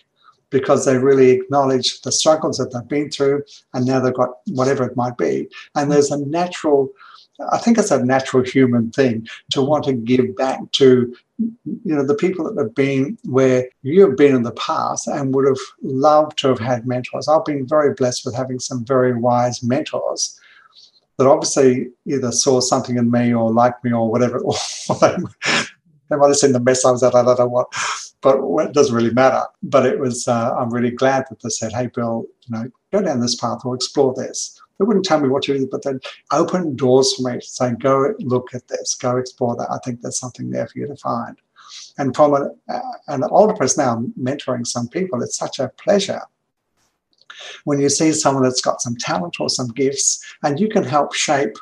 [0.52, 3.44] because they really acknowledge the struggles that they've been through
[3.74, 5.50] and now they've got whatever it might be.
[5.76, 6.90] And there's a natural,
[7.52, 11.16] I think it's a natural human thing to want to give back to
[11.66, 15.48] you know the people that have been where you've been in the past and would
[15.48, 17.28] have loved to have had mentors.
[17.28, 20.40] I've been very blessed with having some very wise mentors
[21.18, 24.42] that obviously either saw something in me or liked me or whatever,
[26.12, 27.16] they might have seen the mess I was at.
[27.16, 27.74] I don't know what
[28.22, 29.44] but it doesn't really matter.
[29.64, 33.02] But it was, uh, I'm really glad that they said, hey, Bill, you know, go
[33.02, 34.60] down this path or explore this.
[34.78, 36.00] They wouldn't tell me what to do, but they'd
[36.32, 39.72] open doors for me to say, go look at this, go explore that.
[39.72, 41.38] I think there's something there for you to find.
[41.98, 46.22] And from a, uh, an older person now, mentoring some people, it's such a pleasure
[47.64, 51.14] when you see someone that's got some talent or some gifts and you can help
[51.14, 51.56] shape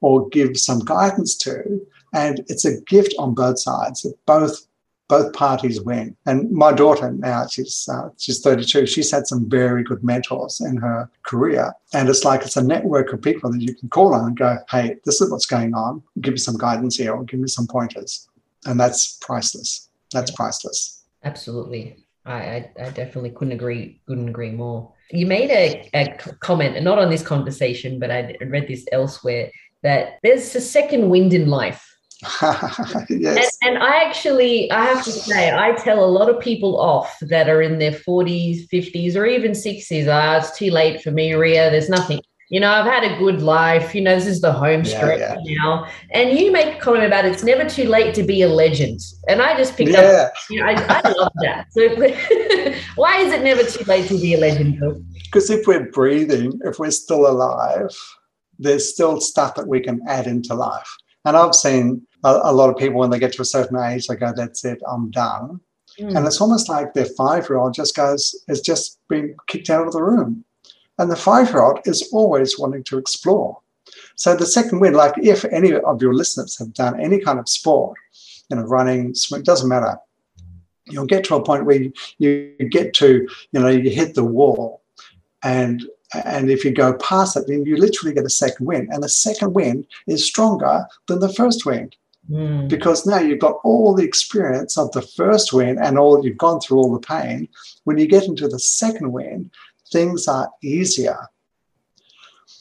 [0.00, 1.80] or give some guidance to.
[2.12, 4.06] And it's a gift on both sides.
[4.26, 4.68] Both
[5.08, 6.14] both parties win.
[6.26, 8.86] And my daughter now, she's uh, she's 32.
[8.86, 13.12] She's had some very good mentors in her career, and it's like it's a network
[13.12, 16.02] of people that you can call on and go, "Hey, this is what's going on.
[16.20, 18.28] Give me some guidance here, or give me some pointers,"
[18.66, 19.88] and that's priceless.
[20.12, 21.02] That's priceless.
[21.24, 24.92] Absolutely, I I, I definitely couldn't agree couldn't agree more.
[25.10, 29.50] You made a, a comment, and not on this conversation, but I read this elsewhere
[29.82, 31.97] that there's a second wind in life
[33.08, 33.56] yes.
[33.62, 37.16] And, and, I actually, I have to say, I tell a lot of people off
[37.22, 40.08] that are in their 40s, 50s, or even 60s.
[40.08, 41.70] Ah, it's too late for me, Ria.
[41.70, 42.20] There's nothing.
[42.50, 43.94] You know, I've had a good life.
[43.94, 45.56] You know, this is the home stretch yeah, yeah.
[45.58, 45.86] now.
[46.12, 49.00] And you make a comment about it's never too late to be a legend.
[49.28, 50.28] And I just picked yeah.
[50.28, 51.66] up, you know, I, I love that.
[51.70, 51.88] So
[52.96, 54.80] why is it never too late to be a legend?
[55.24, 57.94] Because if we're breathing, if we're still alive,
[58.58, 60.90] there's still stuff that we can add into life.
[61.24, 64.06] And I've seen a, a, lot of people when they get to a certain age,
[64.06, 65.60] they go, "That's it, I'm done."
[65.98, 66.16] Mm.
[66.16, 70.02] And it's almost like their five-year-old just goes, has just been kicked out of the
[70.02, 70.44] room,
[70.98, 73.60] and the five-year-old is always wanting to explore.
[74.16, 77.48] So the second wind, like if any of your listeners have done any kind of
[77.48, 77.96] sport,
[78.50, 79.96] you know, running, swim, doesn't matter.
[80.86, 84.24] You'll get to a point where you, you get to, you know, you hit the
[84.24, 84.82] wall,
[85.42, 85.82] and
[86.14, 88.88] and if you go past it, then you literally get a second wind.
[88.90, 91.96] And the second wind is stronger than the first wind.
[92.30, 92.68] Mm.
[92.68, 96.60] Because now you've got all the experience of the first win and all you've gone
[96.60, 97.48] through all the pain.
[97.84, 99.50] When you get into the second win,
[99.90, 101.18] things are easier.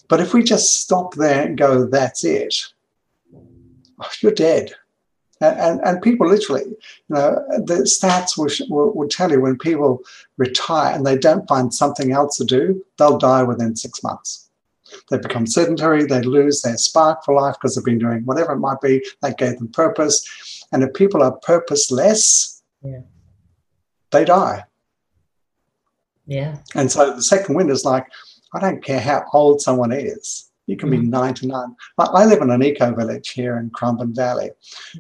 [0.08, 2.56] But if we just stop there and go, that's it,
[4.22, 4.74] you're dead.
[5.40, 6.78] And, and, and, people literally, you
[7.10, 10.02] know, the stats will, will, will, tell you when people
[10.38, 14.47] retire and they don't find something else to do, they'll die within six months.
[15.10, 18.60] They become sedentary, they lose their spark for life because they've been doing whatever it
[18.60, 20.66] might be that gave them purpose.
[20.72, 23.02] And if people are purposeless, yeah.
[24.12, 24.66] they die.
[26.26, 26.58] Yeah.
[26.76, 28.06] And so the second wind is like,
[28.54, 31.76] I don't care how old someone is you can be 99.
[31.98, 34.52] I live in an eco village here in Currumbin Valley,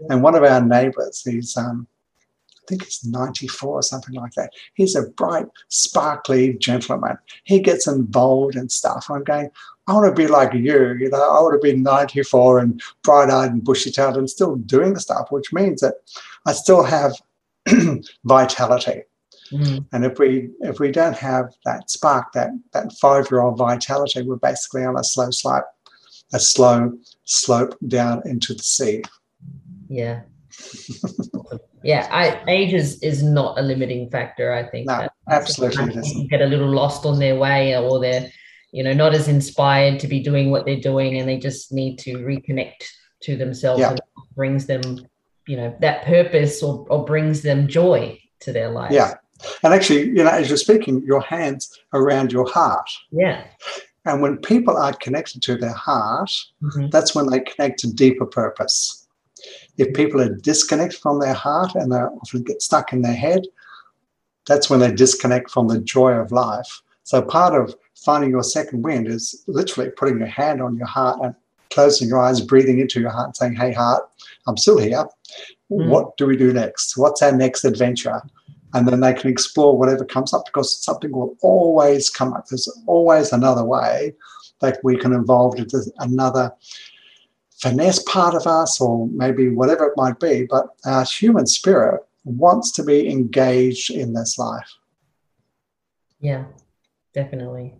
[0.10, 1.88] and one of our neighbours, he's um,
[2.55, 4.51] I think he's 94 or something like that.
[4.74, 7.18] He's a bright, sparkly gentleman.
[7.43, 9.08] He gets involved in stuff.
[9.10, 9.51] I'm going,
[9.88, 13.30] I want to be like you, you know, I want to be 94 and bright
[13.30, 15.96] eyed and bushy tailed and still doing stuff, which means that
[16.46, 17.14] I still have
[18.26, 19.04] vitality.
[19.52, 19.86] Mm.
[19.94, 24.22] And if we if we don't have that spark, that that five year old vitality,
[24.22, 25.66] we're basically on a slow slope,
[26.34, 26.92] a slow
[27.24, 29.04] slope down into the sea.
[29.88, 30.22] Yeah.
[31.84, 34.52] yeah, I, age is, is not a limiting factor.
[34.52, 34.88] I think.
[34.88, 36.28] No, absolutely.
[36.30, 38.30] Get a little lost on their way, or they're,
[38.72, 41.97] you know, not as inspired to be doing what they're doing, and they just need
[41.99, 42.84] to reconnect
[43.24, 43.80] to themselves.
[43.80, 43.91] Yeah.
[43.91, 44.01] And
[44.36, 44.82] brings them,
[45.47, 48.91] you know, that purpose or, or brings them joy to their life.
[48.91, 49.15] Yeah,
[49.63, 52.89] and actually, you know, as you're speaking, your hands around your heart.
[53.11, 53.45] Yeah.
[54.05, 56.88] And when people are connected to their heart, mm-hmm.
[56.91, 59.07] that's when they connect to deeper purpose.
[59.78, 63.41] If people are disconnected from their heart and they often get stuck in their head,
[64.47, 66.82] that's when they disconnect from the joy of life.
[67.03, 71.20] So part of finding your second wind is literally putting your hand on your heart
[71.22, 71.36] and
[71.70, 74.04] closing your eyes, breathing into your heart, and saying, Hey, heart,
[74.48, 75.06] I'm still here.
[75.72, 75.89] Mm.
[75.89, 76.98] What do we do next?
[76.98, 78.22] What's our next adventure?
[78.74, 82.48] And then they can explore whatever comes up because something will always come up.
[82.48, 84.14] There's always another way
[84.60, 86.52] that we can evolve into another
[87.62, 92.72] finesse part of us or maybe whatever it might be, but our human spirit wants
[92.72, 94.70] to be engaged in this life.
[96.20, 96.45] Yeah,
[97.14, 97.76] definitely.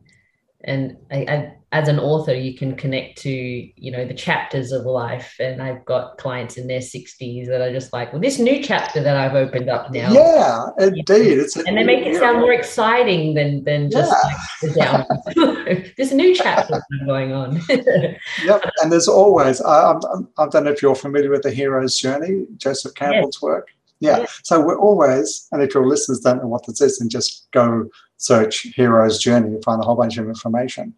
[0.68, 4.86] And I, I, as an author, you can connect to, you know, the chapters of
[4.86, 5.36] life.
[5.39, 9.01] And I've got clients in their 60s that are just like, well, this new chapter
[9.01, 10.11] that I've opened up now.
[10.11, 11.39] Yeah, indeed.
[11.39, 14.28] It's and they make it sound more exciting than than just yeah.
[14.28, 15.93] like the down.
[15.97, 17.61] there's a new chapter going on.
[17.70, 18.63] yep.
[18.82, 19.93] And there's always, I,
[20.38, 23.41] I don't know if you're familiar with the hero's journey, Joseph Campbell's yes.
[23.41, 23.70] work.
[24.00, 24.20] Yeah.
[24.20, 24.26] yeah.
[24.43, 27.89] So we're always, and if your listeners don't know what this is, then just go
[28.18, 30.93] search hero's journey and find a whole bunch of information.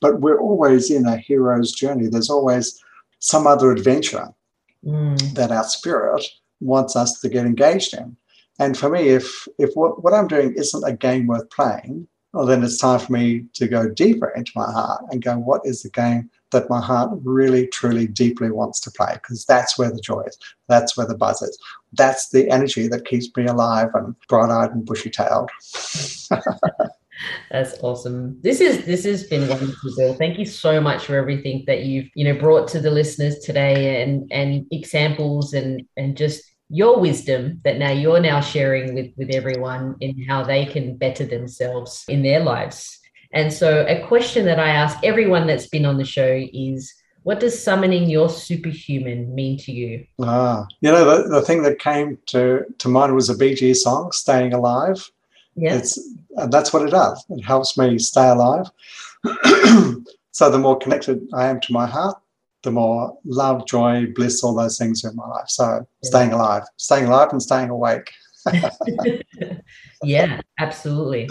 [0.00, 2.08] But we're always in a hero's journey.
[2.08, 2.78] There's always
[3.18, 4.28] some other adventure
[4.84, 5.34] mm.
[5.34, 6.24] that our spirit
[6.60, 8.16] wants us to get engaged in.
[8.58, 12.46] And for me, if if what, what I'm doing isn't a game worth playing, well,
[12.46, 15.82] then it's time for me to go deeper into my heart and go, what is
[15.82, 19.14] the game that my heart really, truly, deeply wants to play?
[19.14, 20.38] Because that's where the joy is.
[20.68, 21.58] That's where the buzz is.
[21.92, 25.50] That's the energy that keeps me alive and bright eyed and bushy tailed.
[27.50, 28.40] That's awesome.
[28.42, 30.14] This is this has been wonderful, Bill.
[30.14, 34.02] Thank you so much for everything that you've you know brought to the listeners today
[34.02, 39.34] and and examples and and just your wisdom that now you're now sharing with with
[39.34, 42.97] everyone in how they can better themselves in their lives.
[43.32, 47.40] And so a question that I ask everyone that's been on the show is what
[47.40, 50.06] does summoning your superhuman mean to you?
[50.20, 53.82] Ah, you know, the, the thing that came to, to mind was a Bee Gees
[53.82, 55.10] song, Staying Alive.
[55.54, 55.74] Yeah.
[55.74, 55.98] It's,
[56.36, 57.22] and that's what it does.
[57.28, 58.70] It helps me stay alive.
[60.30, 62.16] so the more connected I am to my heart,
[62.62, 65.48] the more love, joy, bliss, all those things are in my life.
[65.48, 66.08] So yeah.
[66.08, 68.10] staying alive, staying alive and staying awake.
[70.02, 71.28] yeah, absolutely.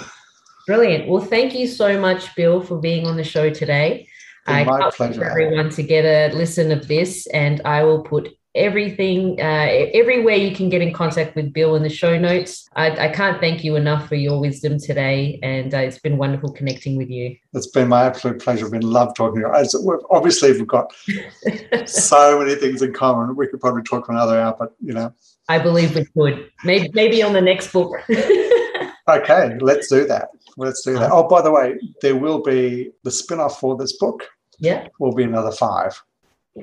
[0.67, 1.07] Brilliant.
[1.07, 4.07] Well, thank you so much, Bill, for being on the show today.
[4.45, 5.23] I can't pleasure.
[5.23, 10.53] everyone to get a listen of this, and I will put everything, uh, everywhere you
[10.53, 12.67] can get in contact with Bill in the show notes.
[12.75, 16.51] I, I can't thank you enough for your wisdom today, and uh, it's been wonderful
[16.51, 17.37] connecting with you.
[17.53, 18.65] It's been my absolute pleasure.
[18.65, 19.79] I've been love talking to you.
[19.89, 20.93] We've, obviously, we've got
[21.85, 23.37] so many things in common.
[23.37, 25.13] We could probably talk for another hour, but you know.
[25.47, 26.51] I believe we could.
[26.65, 27.93] Maybe, maybe on the next book.
[29.07, 30.29] okay, let's do that.
[30.57, 31.11] Let's do that.
[31.11, 34.23] Oh, by the way, there will be the spin off for this book.
[34.57, 34.87] Yeah.
[34.99, 36.01] Will be another five.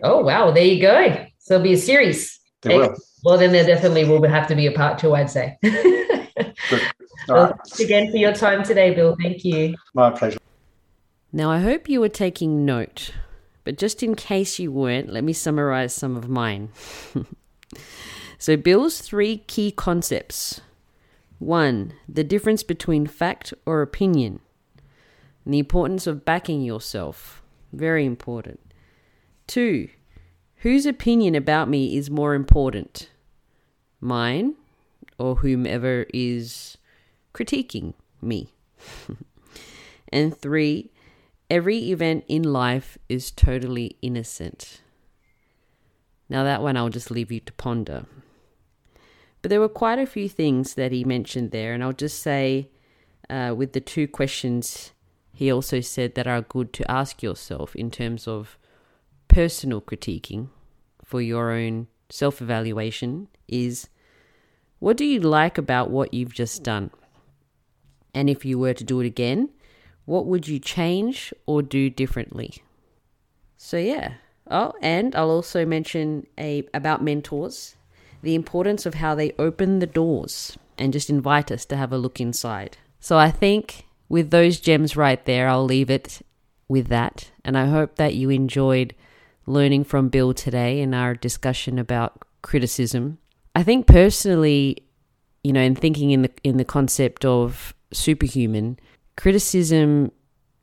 [0.03, 0.51] Oh, wow.
[0.51, 1.26] There you go.
[1.38, 2.40] So it'll be a series.
[2.62, 2.97] There will.
[3.22, 5.57] Well, then there definitely will have to be a part two, I'd say.
[5.62, 5.74] well,
[7.28, 7.55] right.
[7.55, 9.16] Thanks again for your time today, Bill.
[9.22, 9.76] Thank you.
[9.95, 10.38] My pleasure.
[11.32, 13.12] Now, I hope you were taking note,
[13.62, 16.70] but just in case you weren't, let me summarize some of mine.
[18.38, 20.61] so, Bill's three key concepts
[21.39, 24.41] one, the difference between fact or opinion,
[25.45, 27.43] and the importance of backing yourself.
[27.72, 28.61] Very important.
[29.47, 29.89] Two,
[30.64, 33.11] Whose opinion about me is more important?
[34.01, 34.55] Mine
[35.18, 36.78] or whomever is
[37.35, 38.55] critiquing me?
[40.09, 40.91] and three,
[41.51, 44.80] every event in life is totally innocent.
[46.30, 48.07] Now, that one I'll just leave you to ponder.
[49.45, 52.70] But there were quite a few things that he mentioned there, and I'll just say
[53.28, 54.92] uh, with the two questions
[55.34, 58.57] he also said that are good to ask yourself in terms of
[59.28, 60.49] personal critiquing
[61.05, 63.90] for your own self evaluation is
[64.78, 66.90] What do you like about what you've just done?
[68.14, 69.51] And if you were to do it again,
[70.07, 72.62] what would you change or do differently?
[73.59, 74.14] So yeah.
[74.51, 77.76] Oh, and I'll also mention a about mentors,
[78.24, 81.98] the importance of how they open the doors and just invite us to have a
[81.98, 82.76] look inside.
[82.98, 86.22] So I think with those gems right there, I'll leave it
[86.68, 87.30] with that.
[87.44, 88.94] And I hope that you enjoyed
[89.46, 93.18] learning from Bill today in our discussion about criticism.
[93.54, 94.78] I think personally,
[95.42, 98.78] you know, in thinking in the in the concept of superhuman,
[99.16, 100.10] criticism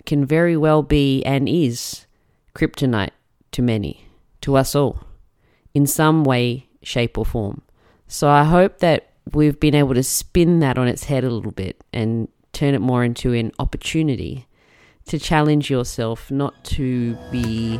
[0.05, 2.05] can very well be and is
[2.55, 3.11] kryptonite
[3.51, 4.05] to many,
[4.41, 5.03] to us all,
[5.73, 7.61] in some way, shape, or form.
[8.07, 11.51] So I hope that we've been able to spin that on its head a little
[11.51, 14.47] bit and turn it more into an opportunity
[15.05, 17.79] to challenge yourself not to be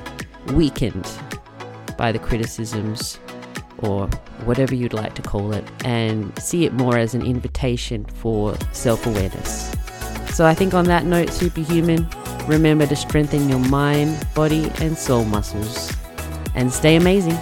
[0.54, 1.10] weakened
[1.97, 3.20] by the criticisms
[3.80, 4.08] or
[4.45, 9.06] whatever you'd like to call it and see it more as an invitation for self
[9.06, 9.72] awareness.
[10.34, 12.08] So I think on that note, superhuman,
[12.47, 15.91] remember to strengthen your mind, body, and soul muscles
[16.56, 17.38] and stay amazing.